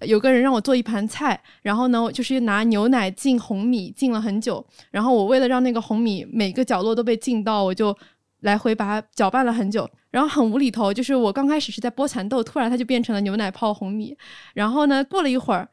[0.00, 7.96] 有个人让我做一盘菜，然后呢，就是拿牛奶浸红米，浸了很久，然后我为了让那个红米每个角落都被浸到，我就
[8.40, 14.16] 来回把它搅拌了很久，然后很无厘头，就是我刚开始是在剥蚕豆，突然它就变成了牛奶泡红米，
[14.54, 15.68] 然后呢，过了一会儿，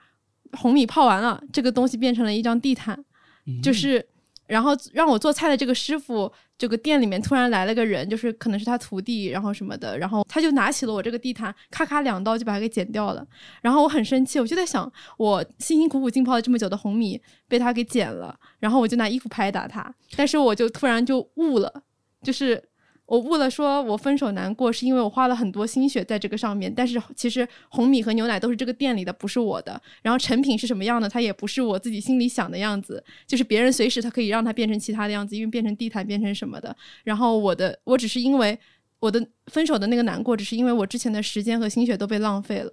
[0.54, 3.04] 红米泡完了，这个东西变成了一张地毯，
[3.46, 4.06] 嗯就是。
[4.50, 13.26] 然后让我做菜的这个师傅，这个店里面突然来了个人，就是可能是他徒弟，然后什么的，然后他就拿起了我这个地毯，咔咔两刀就把它给剪掉了。
[13.62, 21.74] 然后我很生气，我就在想，我辛辛苦苦浸泡了这么久的红米被他给剪了，然后我就拿衣服拍打他，但是我就突然就悟了，
[22.22, 22.62] 就是
[23.10, 29.82] 我悟了，说我分手难过是因为我花了很多心血在这个上面，但是其实红米和牛奶都是这个店里的，不是我的。
[30.04, 36.76] 然后成品是什么样的，它也不是我自己心里想的样子，就是别人随时他可以让它变成其他的样子，因为变成地毯，变成什么的。
[37.04, 38.56] 然后我的，我只是因为
[39.00, 42.72] 我的分手的那个难过，只是因为我之前的时间和心血都被浪费了。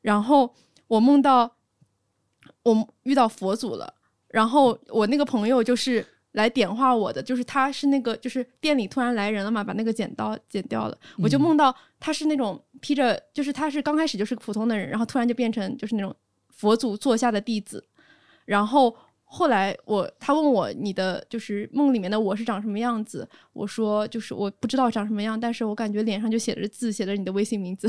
[0.00, 0.52] 然后
[0.88, 1.54] 我梦到
[2.64, 3.94] 我遇到佛祖了，
[4.26, 6.04] 然后我那个朋友就是
[6.38, 16.14] 来点化我的，就是他是那个就是店里突然来人了嘛，把那个剪刀剪掉了，我就梦到他是那种披着，就是他是刚开始就是普通的人，然后突然就变成就是那种
[16.50, 17.84] 佛祖座下的弟子，
[18.44, 18.96] 然后。
[19.30, 27.86] 后来我他问我你的就是梦里面的我是长什么样子，我说就是我不知道长什么样，但是我感觉脸上就写着字，写着你的微信名字，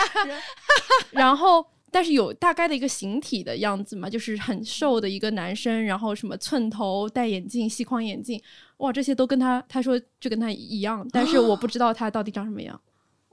[1.12, 1.62] 然后
[1.92, 8.40] 但是有大概的一个形体的样子嘛，就是很瘦的一个男生，然后什么寸头、戴眼镜、细框眼镜，
[8.78, 12.80] 哇，这些都跟他他说就跟他一样，但是我不知道他到底长什么样。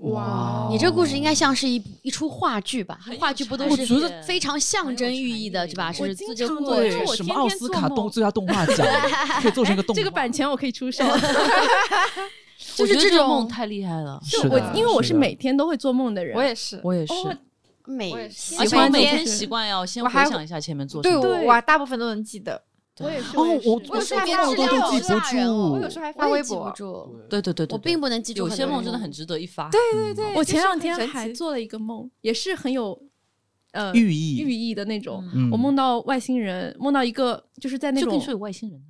[0.02, 3.00] 哇你这故事应该像是一一出话剧吧？
[3.20, 5.92] 话剧不都是我觉得非常象征寓意的，是吧？
[5.92, 8.86] 是我经这个常过什么奥斯卡动最佳动画奖
[9.42, 11.04] 可以做成一个动画，这个版权我可以出售。
[12.76, 17.14] 就是这种梦太厉害了，就我因为我是每天都会做梦的人，我也是，我也是，
[17.88, 21.22] 哦美我也是而且喜欢每天习惯要先回想一下前面做什对么。
[21.22, 22.62] 对我我大部分都能记得。
[23.00, 23.38] 我也是。
[23.38, 26.74] 哦我我有时候还睡眠发微博质量好记不吓人哦住我有时候还发微博，
[27.30, 29.70] 对对对对，我并不能记住有些梦真的很值得一发。
[29.70, 33.00] 对对对，我前两天还做了一个梦，也是很有
[33.74, 35.24] 呃寓意寓意的那种。
[35.36, 38.82] 嗯我梦到外星人，梦到一个就是在那种就跟你说有外星人，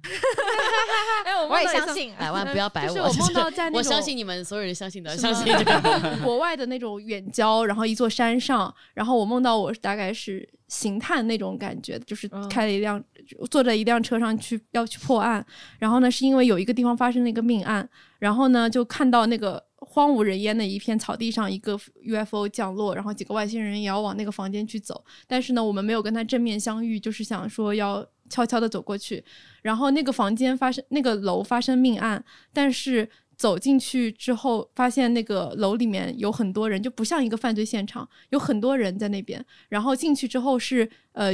[1.25, 2.13] 哎， 我我也相信。
[2.17, 6.17] 百万不要白我，就是我梦到在那种我相信你们所有人相信的，相信这个。
[6.23, 13.01] 国外的那种远郊，然后一座山上，然后我梦到我大概是刑探那种感觉，就是嗯开了一辆、
[13.49, 15.45] 坐在一辆车上去要去破案，
[15.79, 17.87] 然后呢是因为有一个地方发生了一个命案，
[18.19, 29.23] 然后呢就看到那个荒无人烟的一片草地上一个 UFO 降落，然后几个外星人也要往那个房间去走，但是呢我们没有跟他正面相遇，就是想说要悄悄的走过去，
[29.61, 32.23] 然后那个房间发生那个楼发生命案，
[32.53, 39.43] 但是走进去之后，发现那个楼里面有很多人，就不像一个犯罪现场，有很多人在那边。
[39.69, 41.31] 然后进去之后是呃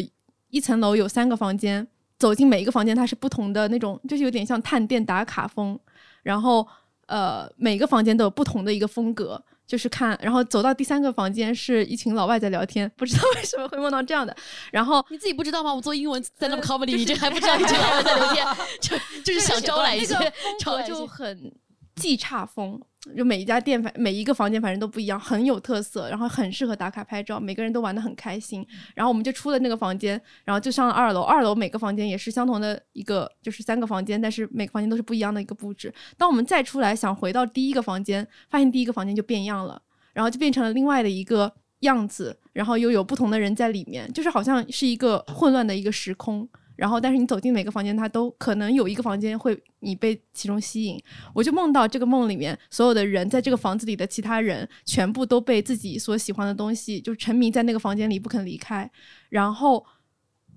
[0.50, 1.88] 一层楼有三个房间，
[2.18, 5.80] 走进每一个房间它是不同的那种，就是有点像探店打卡风。
[6.24, 6.68] 然后
[7.08, 9.44] 呃每个房间都有不同的一个风格。
[9.66, 14.36] 就是看，然后走到第三个房间是一群老外在聊天，不知道为什么会梦到这样的。
[14.72, 15.74] 然后你自己不知道吗？
[15.74, 18.46] 我做英文 stand up comedy，你这还不知道一群老外在聊天，
[18.82, 21.54] 就就是想招来一些那个风格招来一些就很
[21.96, 22.80] 既差风，
[23.16, 28.66] 就每一家店反每一个房间反正都不一样，很有特色，然后很适合打卡拍照，每个人都玩的很开心。
[28.96, 35.94] 然后我们就出了那个房间，然后就上了二楼，二楼每个房间也是相同的一个，就是三个房间，但是每个房间都是不一样的一个布置。
[36.18, 39.82] 当我们再出来想回到第一个房间，发现第一个房间就变样了，
[40.14, 46.50] 然后就变成了另外的一个样子，然后又有不同的人在里面，就是好像是一个混乱的一个时空。
[46.76, 51.00] 然后，但是你走进每个房间，它都可能有一个房间会你被其中吸引。
[51.34, 58.90] 我就梦到这个梦里面所有的人，在这个房子里的其他人，全部都被自己所喜欢的东西就沉迷在那个房间里不肯离开。
[59.30, 59.86] 然后，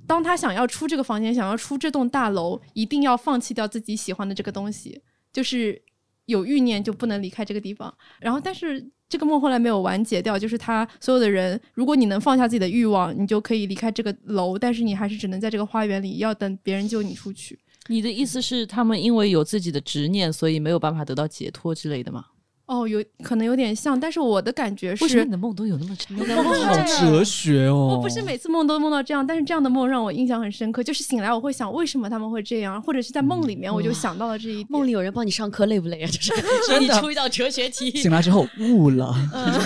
[0.07, 5.03] 当他想要出这个房间，想要出这栋大楼，一定要放弃掉自己喜欢的这个东西，
[5.33, 5.83] 就是
[6.25, 7.95] 有欲念就不能离开这个地方。
[8.21, 17.59] 然后，但是这个梦后来没有完结掉，就是他所有的人，如果你能放下自己的欲望，你就可以离开这个楼，但是你还是只能在这个花园里，要等别人救你出去。
[17.88, 22.24] 你的意思是他们因为有自己的执念，所以没有办法得到解脱之类的吗？
[22.67, 26.17] 哦，有可能有点像，但是我的感觉是为什么你，的梦都有那么长？
[26.17, 27.95] 梦好哲学哦！
[27.95, 30.83] 我不是每次梦都梦到这样，但是这样的梦让我印象很深刻。
[30.83, 34.67] 就是醒来我会想，为什么他们会这样，或者是在梦里面我就想到了这一点。
[34.69, 36.07] 梦里有人帮你上课，累不累啊？
[36.11, 36.33] 就是
[36.69, 37.91] 给你出一道哲学题。
[37.97, 39.14] 醒来之后 悟了，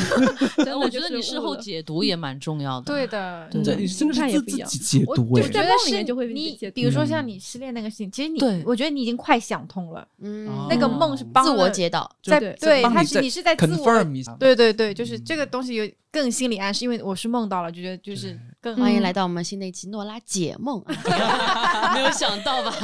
[0.57, 2.93] 真的我觉得你事后解读也蛮重要的。
[2.93, 5.47] 对的，对这甚至是自看也不一样解读哎我觉。
[5.49, 12.11] 得在梦里是面就会你比如说嗯像你失恋那个事情，其实你对，我觉得你已经快想通了，嗯哦那个梦是帮自我解导。
[12.23, 22.74] 在对对，他帮你再是你是在自我 confirm 一下，对对对，就是这个东西有更心理暗示，因为我是梦到了，就觉得就是更欢迎来到我们新的一期诺拉解梦，啊 没有想到吧？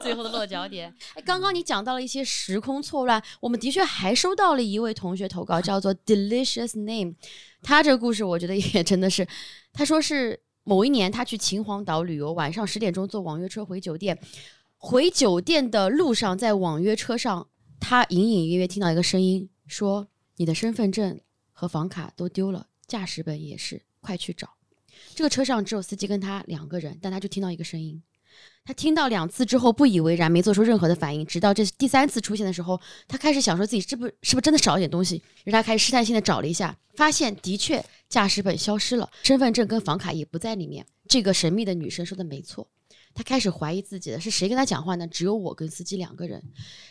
[0.00, 0.92] 最后的落脚点。
[1.14, 7.14] 哎，刚刚你讲到了一些时空错乱，我们的确还收到了一位同学投稿，叫做 Delicious Name。
[7.62, 9.26] 他这个故事我觉得也 真的是，
[9.72, 14.18] 他说是某一年他去秦皇岛旅游，晚上十点钟坐网约车回酒店，
[14.78, 17.46] 回酒店的路上在网约车上，
[17.82, 20.06] 他隐隐约约听到一个声音说
[20.38, 21.20] ：“你的身份证
[21.50, 24.50] 和房卡都丢了，驾驶本也是，快去找。”
[25.16, 28.00] 这个车上只有司机跟他两个人，但他就听到一个声音。
[28.64, 40.86] 他听到两次之后不以为然，没做出任何的反应，直到这第三次出现的时候，他开始想说自己是不是不是真的少了点东西，于是他开始试探性的找了一下，发现的确驾驶本消失了，身份证跟房卡也不在里面。
[41.08, 42.68] 这个神秘的女生说的没错，
[43.14, 45.06] 他开始怀疑自己了，是谁跟他讲话呢？
[45.06, 46.42] 只有我跟司机两个人。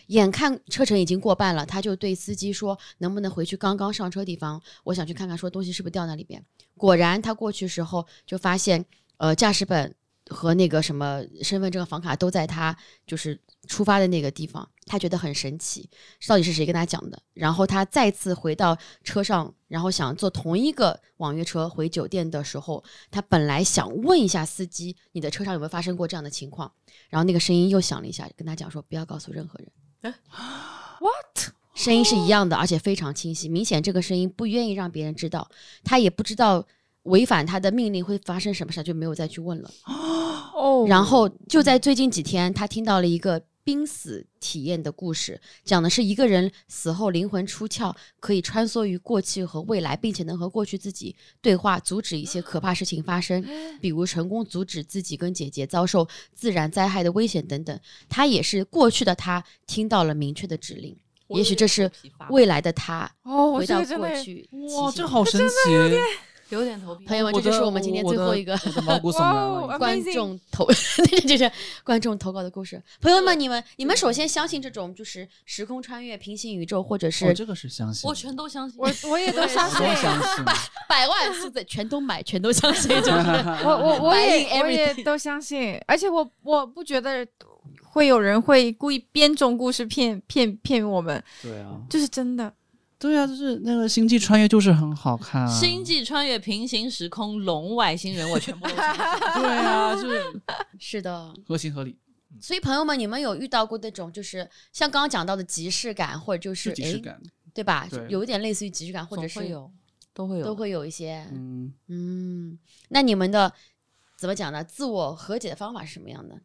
[0.08, 4.62] 眼看车程已经过半了，他就对司机说：“能不能回去刚刚上车地方？
[4.84, 6.44] 我想去看看，说东西是不是掉那里边。”
[6.78, 8.84] 果然，他过去时候就发现，
[9.18, 9.94] 呃，驾驶本
[10.28, 12.76] 和那个什么身份证、房卡都在他
[13.08, 14.68] 就是出发的那个地方。
[14.92, 15.90] 他觉得很神奇，
[16.28, 17.18] 到底是谁跟他讲的？
[17.34, 26.70] 然后他再次回到车上，然后想坐同一个网约车回酒店的时候，他本来想问一下司机，你的车上有没有发生过这样的情况？
[27.10, 30.14] 然后那个声音又响了一下，跟他讲说不要告诉任何人。
[31.00, 31.54] What？
[31.74, 35.50] 声音是一样的，而且非常清晰，明显这个声音不愿意让别人知道，
[35.86, 36.68] 他也不知道
[37.04, 39.72] 违反他的命令会发生什么事，就没有再去问了。
[39.86, 53.46] 哦然后就在最近几天，他听到了一个濒死体验的故事，讲的是一个人死后灵魂出窍，可以穿梭于过去和未来，并且能和过去自己对话，阻止一些可怕事情发生，
[53.80, 57.80] 比如成功阻止自己跟姐姐遭受自然灾害的危险等等。
[58.10, 60.98] 他也是过去的他听到了明确的指令，
[61.28, 61.92] 也许这是
[62.30, 64.50] 未来的他哦，回到过去。
[64.52, 65.54] 哇，这好神奇！
[66.52, 68.58] 有点头皮朋友们，这就是我们今天最后一个。
[69.78, 70.68] 观众投，
[71.28, 71.52] 这是
[71.84, 72.82] 观众投稿的故事。
[73.02, 78.80] 朋友们，你们你们首先相信这种就是时空穿越、平行宇宙，或者是哦，这个是相信，我全都相信。
[78.80, 80.46] 我我也都相信都，相信。
[80.88, 83.12] 百万数字全都买，全都相信， 就是
[83.64, 87.26] 我我我也我也都相信，而且我我不觉得
[87.84, 92.54] 会有人会故意编种故事骗骗骗我们，对啊，这是真的。
[93.02, 95.48] 对啊，就是那个《星际穿越》就是很好看啊。
[95.48, 98.74] 星际穿越平行时空龙外星人，我全部都。
[98.78, 100.24] 对啊，就是
[100.78, 101.34] 是的。
[101.48, 101.98] 合情合理，
[102.40, 107.20] 所以朋友们，你们有遇到过那种就是像刚刚讲到的即视感，或者就是诶是即视感。
[107.54, 107.88] 对吧？
[107.90, 109.72] 对有一点类似于即视感，或者是总会有，
[110.14, 111.28] 都会有，都会有一些。
[111.34, 113.52] 嗯，嗯，那你们的
[114.18, 114.64] 怎么讲呢？
[114.64, 116.36] 自我和解的方法是什么样的？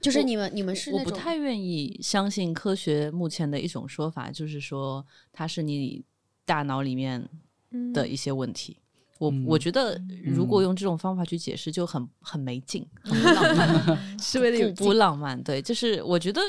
[0.00, 6.02] 就是你们你们是我不太愿意相信科学目前的一种说法，就是说它是你
[6.44, 7.28] 大脑里面
[7.70, 8.76] 嗯的一些问题。
[9.18, 15.40] 我嗯我觉得如果嗯用这种方法去解释，就很很没劲， 很不浪漫， 是为了不浪漫。
[15.42, 16.40] 对，就是我觉得，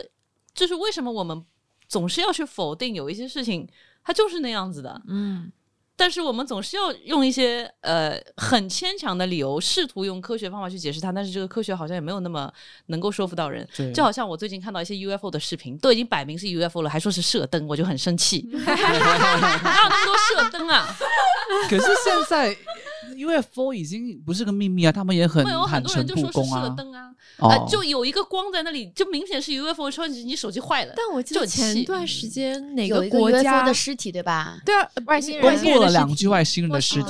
[0.53, 1.43] 就是为什么我们
[1.89, 3.67] 总是要去否定有一些事情，
[4.03, 5.01] 它就是那样子的。
[5.07, 5.51] 嗯
[6.01, 12.51] 但是我们总是要用一些呃很牵强的理由，试图用科学方法去解释它，但是这个科学好像也没有那么
[12.87, 13.67] 能够说服到人。
[13.77, 18.49] 对，就好像我最近看到一些 UFO 的视频，都已经摆明是 UFO 了，还说是射灯，我就很生气。
[18.65, 18.99] 哪有
[19.39, 20.87] 那么多射灯啊？
[21.69, 22.57] 可是现在
[23.15, 26.49] UFO 已经不是个秘密啊，他们也很很坦诚多人就说是。
[26.49, 30.93] 射灯啊，哦呃，就有一个光在那里，就明显是 UFO，说你你手机坏了。
[30.95, 34.59] 但我记得前段时间哪个国家的尸体，对吧？
[34.65, 37.09] 对啊，外星人公外星人布了两具外星人的尸体，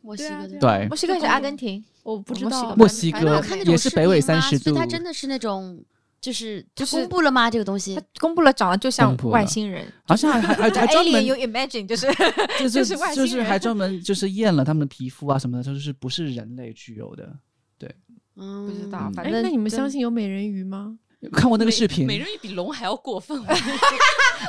[0.00, 1.84] 墨西哥对墨，西哥还是阿根廷？
[2.02, 5.78] 我不知道墨西哥墨西哥反正看那种也是北纬频嘛30度所以它真的是那种，
[6.22, 7.50] 就是就是它公布了吗？
[7.50, 9.86] 这个东西他公布了，长得就像外星人。
[10.06, 12.06] 好像还还还还 专门有 imagine 就是
[12.58, 17.30] 就就是外星人就是还专门就是验了他们的皮肤啊什么的，就是不是人类具有的。
[18.38, 20.96] 嗯不知道，反正那你们相信有美人鱼吗？
[21.32, 22.06] 看过那个视频？
[22.06, 23.42] 美人鱼比龙还要过分。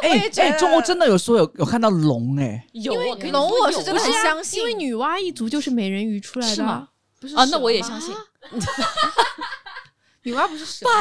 [0.03, 2.93] 哎哎，中国真的有说有有看到龙哎，有，
[3.31, 6.87] 龙我是真的相信，因为女娲一族就是美人鱼出来的吗，
[7.19, 8.13] 不是啊，那我也相信。
[10.23, 10.91] 女娲不是蛇吗，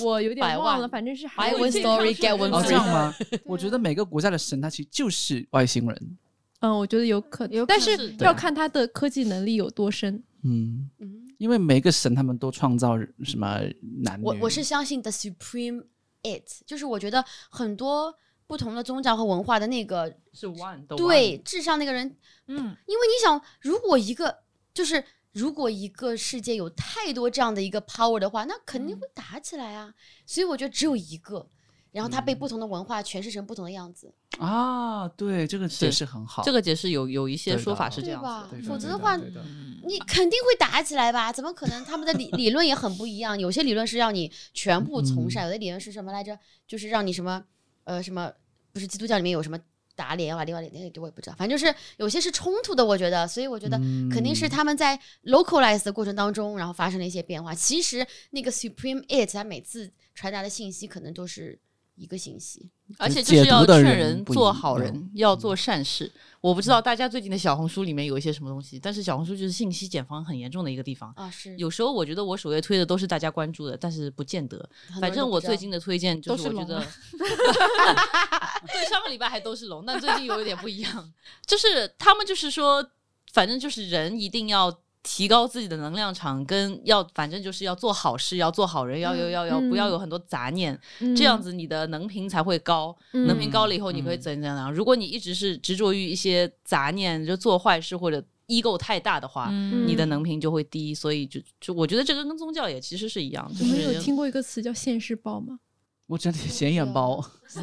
[0.00, 3.14] 我有百万点忘了，反正是还有 story get one 哦 free 这样吗？
[3.44, 6.18] 我觉得每个国家的神他其实就是外星人。
[6.60, 10.20] 嗯，我觉得有可能，有但是是要看他的科技能力有多深。
[10.42, 13.60] 嗯，嗯，因为每个神他们都创造什么
[14.02, 15.84] 男女，我我是相信 the supreme
[16.22, 18.14] it，就是我觉得很多
[18.46, 22.16] 不同的宗教和文化的那个是 one 的对至上那个人，
[22.46, 24.38] 嗯，因为你想，如果一个
[24.72, 29.94] 就是如果一个世界有太多这样的一个 power 的话，那肯定会打起来啊。
[30.26, 31.48] 所以我觉得只有一个，
[31.92, 36.42] 然后它被不同的文化诠释成不同的样子，啊，对，这个解释很好。
[36.42, 38.68] 这个解释有有一些说法是这对吧样的。
[38.68, 41.32] 否则的话你肯定会打起来吧？
[41.32, 41.84] 怎么可能？
[41.84, 46.38] 他们的理 理论也很不一样，有些理论是让你全部从善，有的理论是什么来着？
[46.66, 47.42] 就是让你什么
[47.84, 48.32] 呃什么，
[48.72, 49.58] 不是基督教里面有什么
[49.96, 53.76] 打脸啊、另外那个我也不知道，反正就是有些是冲突的，我觉得，所以我觉得
[54.10, 57.54] 肯定是他们在 localize 的过程当中，然后发生了一些变化。
[57.54, 61.58] 其实那个 supreme it，它每次传达的信息可能都是
[62.00, 62.68] 一个信息。
[62.98, 66.10] 而且就是要劝人做好样人，要做善事。
[66.40, 71.12] 我不知道大家最近的小红书里面有一些什么东西，但是小红书就是信息茧房很严重的一个地方。
[71.14, 74.68] 啊，是有时候我觉得我首页推的都是大家关注的，但是不见得。
[75.00, 76.80] 反正我最近的推荐就是我觉得，
[78.66, 81.12] 对上个礼拜还都是龙，但最近有一点不一样，
[81.46, 82.84] 就是他们就是说，
[83.32, 84.80] 反正就是人一定要。
[85.02, 90.78] 提高自己的能量场，跟要反正就是要做好事，要做好人，要要要要不要有很多杂念，
[91.16, 92.96] 这样子你的能频才会高。
[93.12, 93.26] 嗯。
[93.26, 94.54] 能频高了以后，你可以怎样？
[94.54, 94.72] 怎样。
[94.72, 99.86] 如果你一直是执着于一些杂念，就做坏事或者 ego 太大的话，嗯。
[99.88, 100.94] 你的能频就会低。
[100.94, 105.60] 所以就就我觉得这个跟宗教也其实是一样，就你们有听过一个词叫现世报吗？
[106.06, 107.24] 我真的显眼包，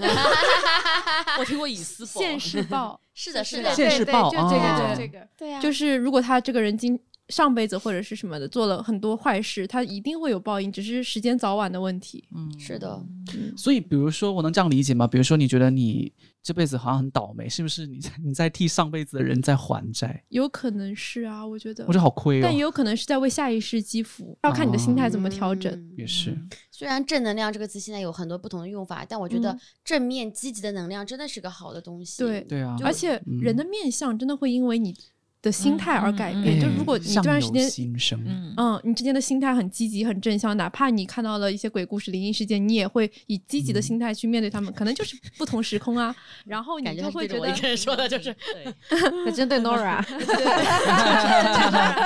[1.38, 3.00] 我听过以斯报，现世报。
[3.14, 6.98] 是的，是的，现世报对就这个这个，对啊，就是如果他这个人今
[7.30, 12.24] 上辈子或者是什么的做了很多坏事，他一定会有报应，只是时间早晚的问题。
[12.36, 13.04] 嗯，是的，
[13.56, 15.06] 所以比如说我能这样理解吗？
[15.06, 16.12] 比如说你觉得你
[16.42, 20.24] 这辈子好像很倒霉，是不是你在你在替上辈子的人在还债？
[20.30, 22.42] 有可能是啊，我觉得，我觉得好亏哦。
[22.44, 25.72] 但也有可能是在为下一世积福，要看你的心态怎么调整。
[25.74, 26.38] 嗯也是，
[26.72, 32.24] 虽然正能量这个词现在有很多不同的用法，但我觉得嗯正面积极的能量真的是个好的东西。
[32.24, 34.96] 对对啊，而且人的面相真的会因为你
[35.42, 36.58] 的心态而改变。
[36.58, 37.70] 嗯嗯嗯就如果你这段时间，
[38.26, 44.74] 嗯嗯，你之间的心态很积极、很正向，哪怕你看到了一些鬼故事、灵异事件，你也会以积极的心态去面对他们。
[44.74, 46.16] 可能就是不同时空啊，
[46.46, 48.36] 然后感觉他你就会觉得对着我一个人说的，就是
[49.36, 50.02] 针对 Nora，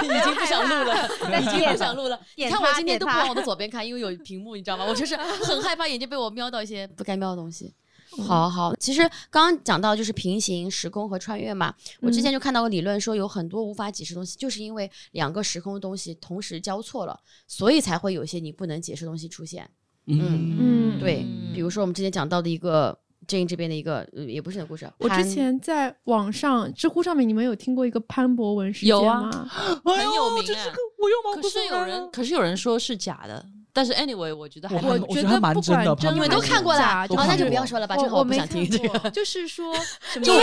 [0.04, 1.10] 已经不想录了，
[1.42, 2.20] 已经不想录了。
[2.36, 4.86] 你看我今天都不往我的左边看，因为有屏幕，你知道吗？
[4.86, 7.74] 我就是很害怕眼睛被我瞄到一些不该瞄的东西。
[8.18, 19.70] 好好，其实刚刚讲到就是平行时空和穿越嘛，我之前就看到个理论说，有很多无法解释东西，就是因为两个时空的东西同时交错了，所以才会有一些你不能解释的东西出现。
[20.07, 20.99] 嗯嗯。
[20.99, 22.97] 对，比如说我们之前讲到的一个
[23.28, 29.47] Jane 这边的一个，呃也不是你的故事，我之前在网上知乎上面，你们有听过一个潘博文事件有啊吗？
[29.49, 39.00] 很有名哎这是个我又毛可是有人，可是有人说是假的，但是 anyway，我觉得还我我觉得蛮不真的管真潘博文你们都看过啦，假好，那就就是不要说了吧，我正好不想我没听这个。
[39.00, 39.74] 过 就是说
[40.14, 40.34] 什么就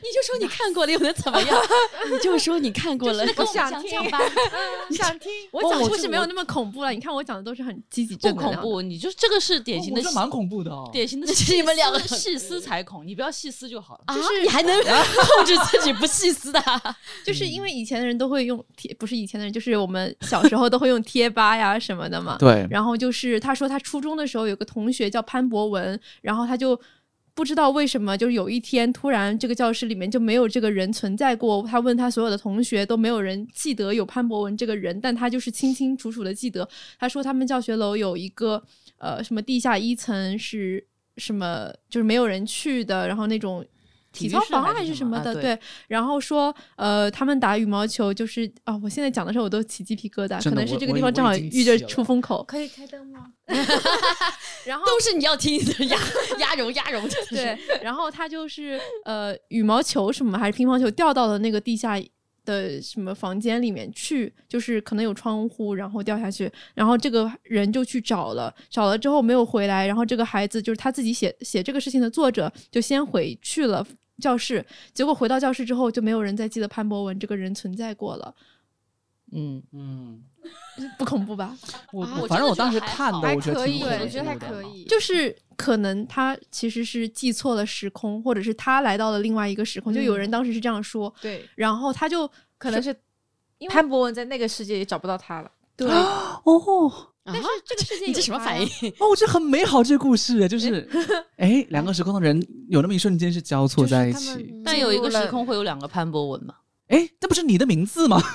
[0.00, 1.60] 你就说你看过了，又能怎么样？
[2.10, 4.18] 你就说你看过了，我想听讲吧，
[4.90, 5.30] 想听。
[5.50, 8.62] 我讲我这我故事没有那么恐怖了，你看我讲的都是很积极不正能量的。
[8.62, 10.88] 恐怖，你就这个是典型的我觉得蛮恐怖的哦。
[10.92, 14.04] 典型的这是你们两个细思才恐，你不要细思就好了。
[14.06, 16.62] 啊，你还能控制自己不细思的？
[17.24, 22.36] 就是因为以前的人都会用贴，不是以前的人，就是我们小时候都会用贴吧呀什么的嘛。
[22.38, 26.80] 对，然后就是他说他初中的时候有个同学叫潘博文，然后他就
[27.34, 31.60] 不知道为什么，就是有一天突然这个教室里面就没有这个人存在过。
[31.66, 36.68] 他问他所有的同学都没有人记得有潘博文这个人，但他就是清清楚楚的记得。
[37.00, 38.62] 他说他们教学楼有一个
[38.98, 43.66] 呃什么地下一层是什么，就是没有人去的，然后那种。
[44.18, 45.58] 体操房还是什么的，对对。
[45.86, 52.42] 然后说，呃，他们打羽毛球就是啊、我现在讲的时候我都起鸡皮疙瘩，可能是这个地方正好遇着出风口。
[52.44, 53.32] 可以开灯吗？
[54.66, 55.98] 然后都是你要听的鸭
[56.38, 61.98] 鸭绒鸭绒， 对，然后他就是呃羽毛球什么还是乒乓球掉到了那个地下
[62.44, 73.86] 的什么房间里面去，就是可能有窗户，然后掉下去，然后这个人就去找了，找了之后没有回来，然后这个孩子就是他自己写写这个事情的作者就先回去了。
[74.20, 78.34] 教室，结果回到教室之后，就没有人再记得潘博文这个人存在过了，
[79.32, 80.22] 嗯，嗯，
[80.98, 81.56] 不恐怖吧？
[81.92, 84.84] 我啊我反正我当时看的，还我觉得可以，挺恐怖我觉得还可以。
[84.84, 92.94] 就是可能他其实是记错了时空，或者是他来到了另外一个时空，就有人当时是这样说，对，然后他就可能是
[93.58, 95.50] 因为潘博文在那个世界也找不到他了。
[95.76, 98.66] 对，哦但但是这个世界你这什么反应？
[98.98, 100.88] 哦，这很美好，这个故事就是，
[101.36, 106.54] 哎，两个时空的人有那么一瞬间是交错在一起，但有一个时空会有两个潘博文嘛？
[106.88, 108.20] 哎，那不是你的名字吗？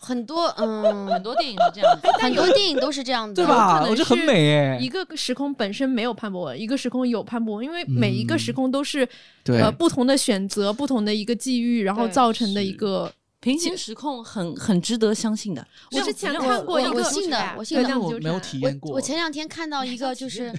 [0.00, 2.08] 很多嗯很，多电影是这样子。
[2.18, 3.80] 很多电影都是这样的，对吧？
[3.82, 4.88] 能我觉得很美哎一。
[4.88, 9.06] 个时空本身没有潘博文，一个时空有潘博文，因为每一个时嗯空都是、
[9.44, 13.12] 对呃不同的选择、不同的一个际遇，然后造成的一个。
[13.40, 15.64] 平行时空很很值得相信的。
[15.92, 17.98] 我之前看过一个我信的，我信的。
[17.98, 18.90] 我没有体验过。
[18.90, 20.52] 我我前两天看到 一个，就是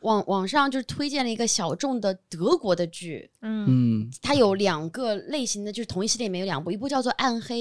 [0.00, 7.56] 网网上就是推荐了一个小众的德国的剧，嗯，嗯，它有两个类型的，就是同一系列里面有两部，一部叫做《暗黑》，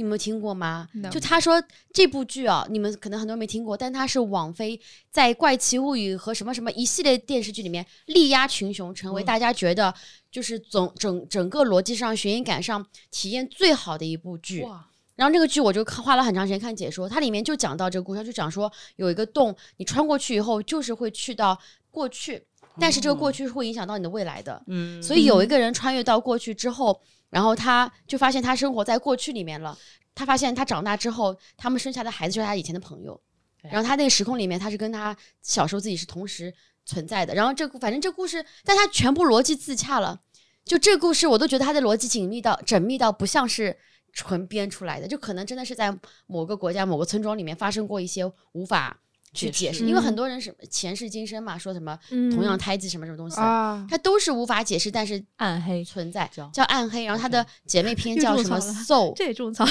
[0.00, 4.80] 你们有听过吗？No 就他说这部剧啊，你们可能很多人没听过，但它是网飞
[5.10, 9.94] 在《怪奇物语》和什么什么一系列电视剧里面力压群雄，成为大家觉得
[10.30, 14.62] 就是总整整个逻辑上、悬疑感上体验最好的一部剧。
[14.62, 22.42] 哇，然后这个剧我就看花了很长时间看解说，它里面就讲到这个故事，它就讲说有一个洞，你穿过去以后就是会去到过去，
[22.80, 24.62] 但是这个过去是会影响到你的未来的。
[24.66, 26.98] 嗯，所以有一个人穿越到过去之后，
[27.30, 29.76] 然后他就发现他生活在过去里面了。
[30.14, 33.18] 他发现他长大之后，他们生下的孩子就是他以前的朋友。
[33.62, 36.52] 然后他那个时空里面，他是跟他小时候自己是同时
[36.84, 37.34] 存在的。
[37.34, 40.20] 然后这个反正这故事，但他全部逻辑自洽了。
[40.64, 43.76] 就这故事，我都觉得他的逻辑紧密到缜密到不像是
[44.12, 48.98] 纯编出来的，就可能真的是在某个国家某个村庄里面发生过一些无法
[49.32, 57.04] 去解释，因为很嗯多人什么前世今生嘛，说什么嗯同样胎记什么什么东西，啊，它都是无法解释，但是暗黑存在叫叫暗黑。
[57.04, 59.64] 然后它的姐妹篇叫什么 Soul， 这也种草，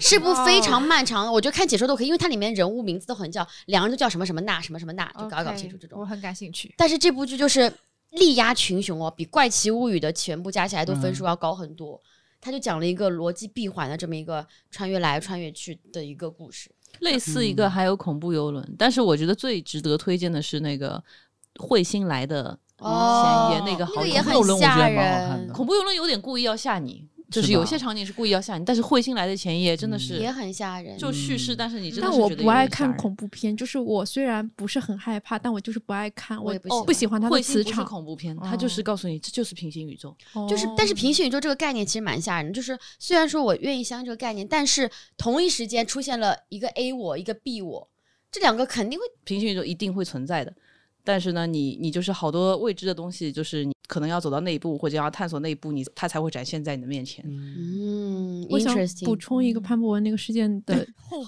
[0.00, 5.98] 是部非常漫长的，我觉得看解说都可以，因为它里面人物名字都很叫，两个人都叫什么什么娜什么什么娜，就搞搞清楚这种。
[5.98, 6.74] 我很感兴趣。
[6.76, 7.72] 但是这部剧就是
[8.10, 11.98] 力压群雄哦，比《怪奇物语》的全部加起来都分数要高很多。
[12.42, 16.70] 他就讲了一个逻辑闭环的这么一个穿越来穿越去的一个故事。
[16.98, 21.02] 类似一个还有恐怖游轮，但是我觉得最值得推荐的是那个
[21.54, 30.98] 彗星来的哦前沿那个好那个也恐怖游轮我觉得吓还蛮好看恐怖游轮有点故意要吓你，就是有些场景是故意要吓你，但是彗星来的前夜真的是也很吓人。
[30.98, 40.16] 就叙事，嗯但是你真的但我不爱看恐怖片，就是我虽然不是很害怕，但我就是不爱看，我我也不喜欢不喜欢它的彗星不是磁场，恐怖片，它就是哦告诉你这就是平行宇宙。
[40.48, 42.52] 就是，但是哦平行宇宙这个概念其实蛮吓人。
[42.52, 47.88] 就是虽然说我愿意相信这个概念，但是同一时间出现了一个 A 我，一个 B 我，
[48.32, 50.52] 这两个肯定会平行宇宙一定会存在的。
[51.04, 57.24] 但是呢，你你就是好多未知的东西，就是你可能要走到那一步，或者要探索那一步，你它才会展现在你的面前。
[57.26, 58.76] 嗯我想。
[59.04, 61.22] 补充一个潘博文那个事件的 后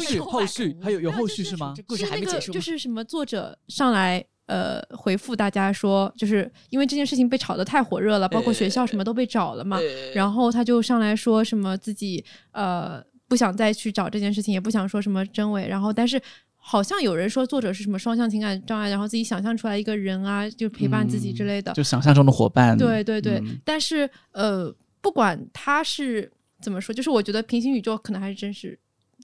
[0.00, 1.82] 续后续还有有后续是吗这？
[1.82, 9.78] 故事还没那个结束吗，就是什么作者上来呃回复大家说，就是因为这件事情被炒得太火热了，包括学校什么都被找了嘛，
[10.14, 16.20] 然后他就上来说什么自己呃不想再去找这件事情，也不想说什么真伪，然后但是。
[16.62, 21.72] 好像有人说作者是什么双向情感障碍，然后自己想象出来一个人啊，就陪伴自己之类的。
[21.72, 22.76] 就想象中的伙伴。
[22.76, 26.30] 对对对，嗯但是呃，不管他是
[26.60, 28.78] 怎么说，就是我觉得平行宇宙可能还是真实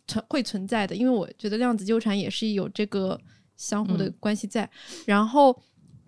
[0.08, 3.20] 存会存在的，因为我觉得量子纠缠也是有这个
[3.56, 4.68] 相互的嗯关系在。
[5.04, 5.56] 然后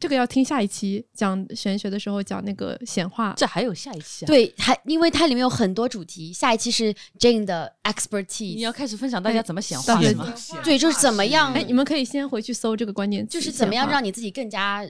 [0.00, 3.34] 这个要听下一期讲玄学的时候讲那个显化。
[3.36, 10.32] 这还有下一期啊？，对，还因为它里面有很多主题，下一期是 Jane 的 expertise，你要开始分享大家怎么显化是吗？
[10.62, 14.86] 对，就是怎么样，哎，你们可以先回去搜这个关键词，就是怎么样让你自己更加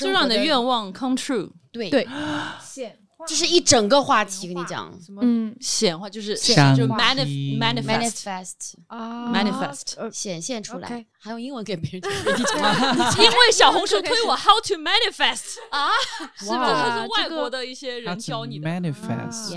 [0.00, 1.50] 就让你的愿望 come true。
[1.72, 2.04] 对对
[2.64, 5.54] 显化这是一整个话题，跟你讲什么嗯。
[5.60, 9.32] 显化就是上就帝 manif manifest manifest 啊。
[9.32, 11.04] Manifest 呃显现出来。
[11.18, 12.00] 还用英文给别人
[12.44, 12.72] 讲吗？
[13.18, 15.88] 因为小红书推我 how to manifest 啊？
[16.38, 16.56] 是吧？
[16.58, 18.68] 哇这是外国的一些人教你的。
[18.68, 19.56] manifest，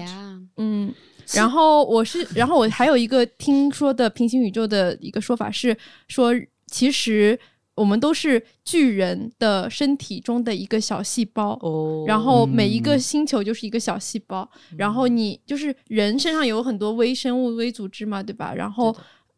[0.58, 0.92] 嗯，
[1.34, 5.78] 然后我是，然后我还有一个听说的平行宇宙的一个说法是
[6.08, 6.34] 说，
[6.72, 7.40] 其实
[7.80, 11.58] 我们都是巨人的身体中的一个小细胞。
[11.62, 12.04] 哦。
[12.06, 18.54] 然后每一个嗯星球就是一个小细胞，然后你就是人身上有很多微生物、微组织嘛，对吧？
[18.54, 18.96] 然后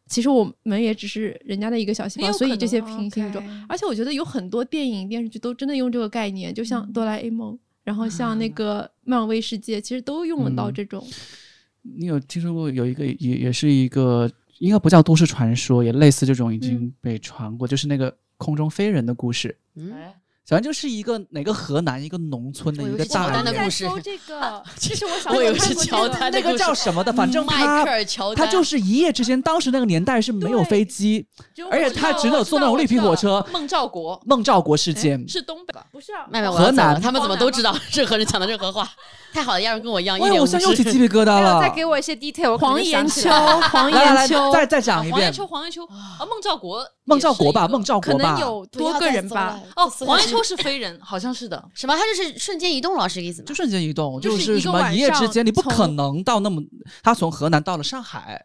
[0.08, 10.74] 其实我们也只是人家的一个小细胞，所以这些平行宇宙而且我觉得有很多电影、电视剧都真的用这个概念，就像哆啦 A 梦，然后像那个漫威世界，其实都用得到嗯。
[10.74, 11.06] 这种。
[11.98, 19.56] 你有听说过有一个也也是一个应该不叫都市传说，也类似这种已经被传过，就是那个空中飞人的故事。
[19.76, 20.14] 嗯，哎。
[20.44, 23.86] 反正就是一个哪个河南一个农村的一个大人丹的故事。
[23.86, 31.24] 搜这个， 其实我小我以为时候看过是乔丹那个叫什么的，反正迈他克尔乔丹，他就是一夜之间，当时那个年代是没有飞机，
[31.70, 33.42] 而且他只有坐那种绿皮火车。
[33.52, 34.20] 孟兆国。
[34.26, 35.72] 孟兆国事件，是东北。
[35.72, 35.86] 吧？
[35.92, 36.12] 不是
[36.50, 37.00] 河南。
[37.00, 38.90] 他们怎么都知道任何人讲的任何话？
[39.32, 40.84] 太好了，要人跟我一样一哎，脸无我现在又起。
[40.84, 41.60] 鸡皮疙瘩了。
[41.62, 43.30] 再给我一些 detail，黄延秋，
[43.72, 45.12] 黄延秋，再再讲一遍。
[45.12, 48.40] 黄延秋，黄延秋啊，孟兆国，孟兆国吧，孟兆国吧能。
[48.40, 49.58] 有多个人吧。
[49.76, 51.62] 哦，黄延秋是飞人， 好像是的。
[51.74, 51.96] 什么？
[51.96, 53.54] 他就是瞬间移动了，是这个意思吗就？
[53.54, 56.62] 瞬间移动，就是一个是什么晚上一夜之间，你不可能到那么，
[57.02, 58.44] 他从河南到了上海，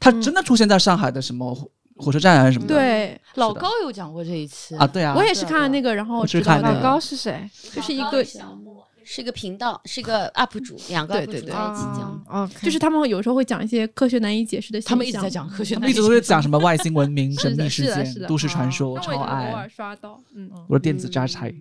[0.00, 2.74] 他嗯真的出现在上海的什么火火车站还是什么的。
[2.74, 7.48] 对，老高有讲过这一期啊，对啊，我也是看了那个，然后知道老高是谁？
[7.74, 8.22] 就是一个，
[9.06, 12.24] 是一个频道，是一个 UP 主，两个对 UP 对对主在一起讲。
[12.28, 19.68] 哦就是他们有时候会讲一些科学难以解释的现象，他们一直在讲科学他们一直都难以解释， 是讲什么外星文明、 神秘的，事件、都市传说，我超那我也就偶尔爱。
[19.68, 21.54] 刷到，嗯，我的电子榨菜，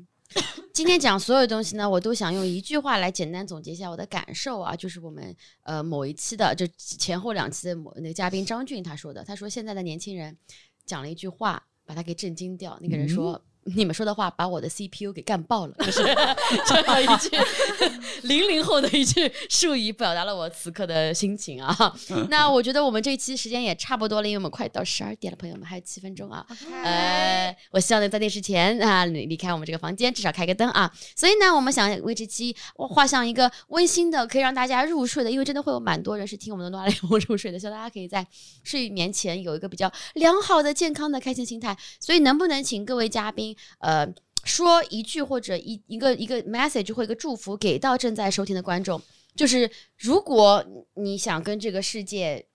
[0.74, 10.36] 今天讲所有东西呢，我都想用一句话来简单总结一下我的感受啊，就是我们呃某一期的就前后两期的某那个嘉宾张俊他说的，他说现在的年轻人
[10.84, 12.76] 讲了一句话，把他给震惊掉。
[12.82, 13.40] 那个人说。
[13.74, 16.04] 你们说的话把我的 CPU 给干爆了，就是
[16.68, 17.30] 这样一句
[18.28, 21.96] 零零后的一句术语，表达了我此刻的心情啊。
[22.30, 26.46] 那我觉得我们这一期时间也差不多了，因为我们快到十二点了，朋友们还有七分钟啊。
[26.84, 30.92] 呃，我希望能在电视前啊离离开我们这个房间，至少开个灯啊。
[31.16, 38.26] 所以呢，我们想为这期画上一个温馨的，可以让大家入睡的，因为真的会有蛮多人是听我们的诺拉联盟入睡的，希望大家可以在
[38.64, 41.76] 睡眠前有一个比较良好的、健康的、开心心态。
[42.00, 44.08] 所以，能不能请各位嘉宾，呃，
[44.44, 49.02] 说一句或者一一个一个 message 或一个祝福给到正在收听的观众？
[49.36, 52.46] 就是如果你想跟这个世界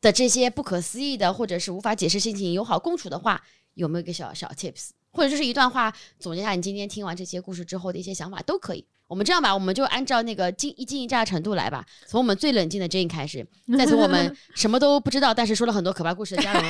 [0.00, 3.42] 的这些不可思议的或者是无法解释心情友好共处的话，
[3.74, 8.86] 有没有一个小小 tips，或者就是一段话总结一下你今天听完这些故事之后的一些想法都可以。
[9.08, 13.46] 我们这样吧，我们就按照那个惊一惊一乍的程度来吧，从我们最冷静的 Jane 开始，
[13.78, 16.62] 再从我们 什么都不知道但是说了很多可怕故事的嘉荣，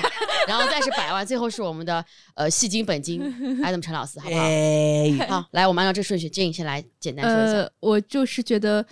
[0.47, 2.05] 然后再是百万，最后是我们的
[2.35, 3.23] 呃戏精本精
[3.65, 4.43] Adam 陈老师，好不好？
[4.43, 7.53] 哎，好，来，我们按照这顺序，Jane 先来简单说一下。
[7.63, 8.85] 呃，我就是觉得，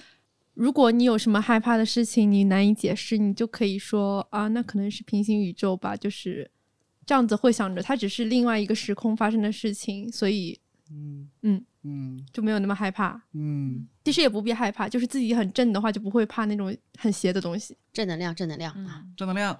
[0.55, 6.51] 如果你有什么害怕的事情，你难以解释，你就可以说啊，那可能是平行宇宙吧，就是
[7.05, 10.59] 这样子会想着它只是另外一个时空发生的事情，所以
[10.91, 13.20] 嗯嗯嗯就没有那么害怕。
[13.32, 17.77] 嗯，其实也不必害怕，就是自己很正的话，就不会怕那种很邪的东西。
[17.93, 19.05] 正能量，正能量啊！
[19.16, 19.56] 正能量。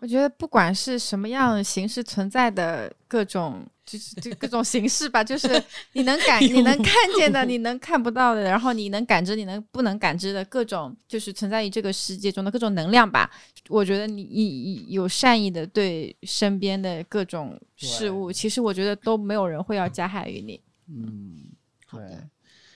[0.00, 5.46] 我觉得不管是什么样形式存在的各种，就是就各种形式吧， 就是
[5.92, 13.30] 你能感、 你能看见的，你能看不到的，然后你能感知、你能不能感知的各种，就是存在于这个世界中的各种能量吧。
[13.68, 20.60] 我觉得你你有善意的对身边的各种事物，其实我觉得都没有人会要加害于你。
[20.88, 21.47] 嗯，
[21.90, 22.00] 对，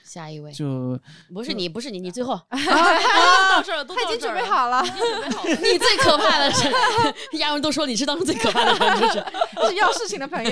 [0.05, 0.99] 下一位，就
[1.33, 4.35] 不是你，不是你，你最后，到这儿了，都他已经到这儿了。
[4.35, 5.49] 准备好了，已经准备好了。
[5.71, 6.69] 你最可怕的是，
[7.37, 9.23] 亚文都说你是当中最可怕的人，就是
[9.69, 10.51] 是要事情的朋友。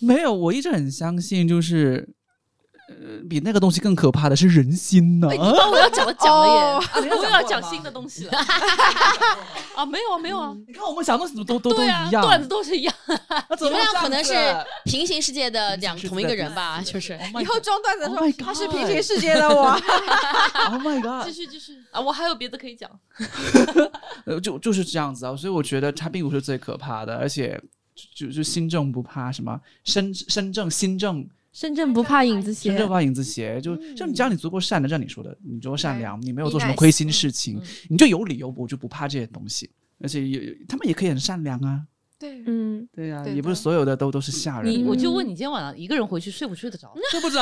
[0.00, 2.08] 没有，我一直很相信，就是
[2.88, 2.94] 呃，
[3.28, 5.28] 比那个东西更可怕的是人心呢。
[5.30, 8.32] 哎，你把我要讲的讲了耶，哦啊我又要讲新的东西了。
[9.76, 12.94] 啊，没有啊，没有啊，你看我们想的东西都都都对啊一，样，段子都是一样。
[13.58, 14.32] 怎你们么样俩可能是
[14.84, 16.80] 平行世界的两同一个人吧？
[16.82, 17.12] 就是。
[17.34, 19.78] Oh 以后装段子的时 Oh 候他是平行世界的我。
[19.78, 22.90] God，Oh my 继 god，继续继续啊，我还有别的可以讲。
[24.24, 27.60] 呃，就就是这样子啊，所以我觉得它并不是最可怕的，而且
[28.14, 39.70] 就就心政不怕什么身身正心正，深圳不怕影子斜深圳不，怕影子斜，就就你只要你足够善良，像你说的，你足够善良，你没有做什么亏心事情嗯，你就有理由我就不怕这些东西，
[40.00, 41.82] 而且也他们也可以很善良啊，
[42.18, 46.94] 对，嗯，对呀、对也不是所有的都都是吓人，你我就问你今天晚上一个人回去睡不睡得着？
[47.10, 47.40] 睡不着。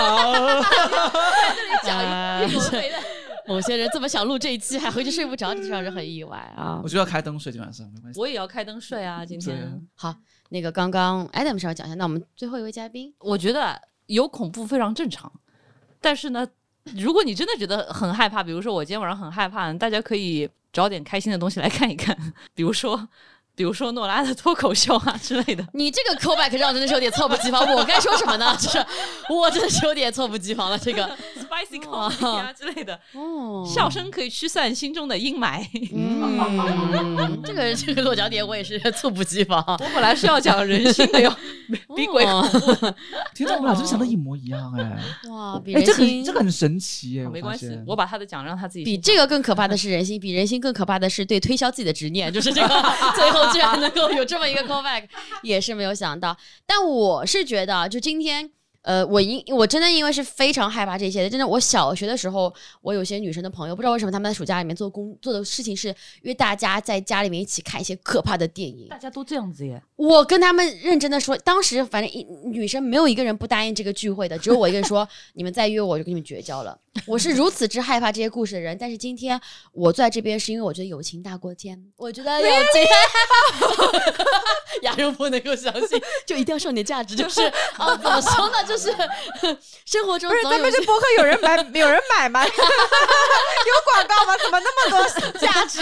[1.93, 2.97] 啊有的没的。
[3.49, 6.89] 某些人这么想录这一期，还回去睡不着，就让人很意外啊我。
[6.89, 8.19] 就要开灯睡，今晚上没关系。
[8.19, 9.81] 我也要开灯睡啊，今天。
[9.95, 10.13] 好，
[10.49, 15.31] 那个刚刚 Adam 稍微讲一下，那我们最后一位嘉宾，我觉得有恐怖非常正常，
[16.01, 16.47] 但是呢，
[16.97, 22.17] 如果你真的觉得很害怕，比如说我今天晚上很害怕，大家可以找点开心的东西来看一看，
[22.55, 23.09] 比如说。
[23.57, 27.67] 比如说诺拉的脱口秀啊之类的，你这个 callback 让我真的是有点猝不及防。
[27.75, 28.55] 我该说什么呢？
[28.61, 28.85] 就是
[29.31, 30.79] 我真的是有点猝不及防了。
[30.79, 31.09] 这个
[31.65, 35.65] comedy 啊 之类的，哦，笑声可以驱散心中的阴霾。
[35.95, 39.65] 嗯， 这个这个落脚点我也是猝不及防。
[39.67, 41.35] 我本来是要讲人心的哟，
[41.97, 42.95] 比鬼恐怖。
[43.35, 44.99] 天哪，我们俩真想的一模一样哎！
[45.31, 47.29] 哇，比哎，这人心个这个很神奇哎！
[47.29, 52.69] 没关系，我把他的讲让他自己比这个更可怕的是人心，比人心更可怕的是对推销自己的执念，就是这个
[53.15, 55.05] 最后居然能够有这么一个 callback，
[55.43, 56.37] 也是没有想到。
[56.67, 58.51] 但我是觉得啊，就今天。
[58.87, 61.45] 呃，我因我真的因为是非常害怕这些的，真的。
[61.45, 65.93] 我小学的时候，我有些女生的朋友，不知道为什么他们在暑假里面做工做的事情是
[66.23, 68.87] 约大家在家里面一起看一些可怕的电影。
[68.89, 69.83] 大家都这样子耶。
[69.97, 76.79] 我跟他们认真的说，当时反正一女生没有一个人不答应这个聚会的，只有我一个人说你们再约我，我就跟你们绝交了。
[77.05, 79.41] 我是如此之害怕这些故事的人，但是今天
[79.73, 82.83] 我坐在这边是因为我觉得友情大过天，我觉得友情，
[84.83, 87.43] 亚荣不能够相信， 就一定要上点价值，就是
[87.77, 88.95] 啊，怎么说呢，就是
[89.85, 92.45] 生活中不是，总有一些咱们这博客有人买，有人买吗？
[92.47, 92.53] 有
[93.85, 94.37] 广告吗？
[94.43, 95.07] 怎么那么多
[95.41, 95.81] 价值？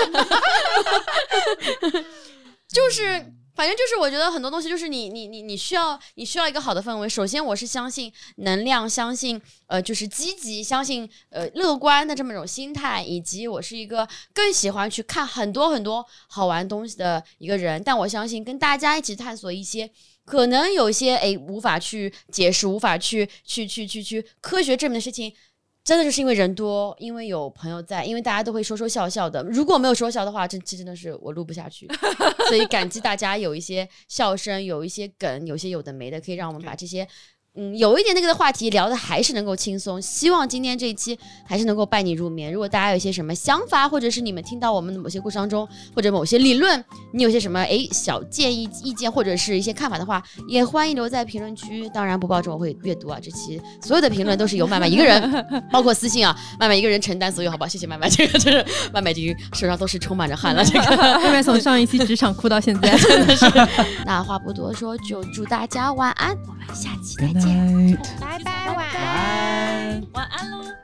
[2.69, 3.33] 就是。
[3.55, 7.09] 反正就是，我觉得很多东西就是你你你你需要你需要一个好的氛围。
[7.09, 17.81] 首先，我是相信能量，相信呃就是积极，相信呃乐观的这么一种心态，以及我是一个更喜欢去看很多很多好玩东西的一个人。
[17.85, 19.89] 但我相信跟大家一起探索一些
[20.25, 25.33] 可能有些诶无法去解释、无法去去去去去科学证明的事情。
[25.85, 29.43] 真的就是因为人多，因为有朋友在，因为大家都会说说笑笑的。
[29.45, 31.87] 如果没有说笑的话，这期真的是我录不下去。
[32.49, 37.07] 所以感激大家有一些笑声，有一些梗，有些有的没的，可以让我们把这些。
[37.57, 41.17] 嗯，有一点那个的话题聊的还是能够轻松，希望今天这一期
[41.47, 42.53] 还是能够伴你入眠。
[42.53, 51.89] 如果大家有一些什么想法，或者是你们听到我们的某些故事当中，或者某些理论，你有些什么诶小建议、意见或者是一些看法的话，也欢迎留在评论区。
[51.91, 57.69] 当然不保证我会阅读啊，这期所有的评论都是由麦麦一个人， 包括私信啊，麦麦一个人承担所有，好吧？
[57.69, 60.97] 谢谢麦麦，这个真是麦麦已经手上都是充满着汗了，这个。
[61.23, 63.47] 麦麦从上一期职场哭到现在，真的是。
[64.05, 67.99] 那话不多说，就祝大家晚安，我们下期再 Good 见。
[67.99, 70.03] night，拜拜，晚晚安。
[70.13, 70.51] 晚安。
[70.51, 70.84] 喽。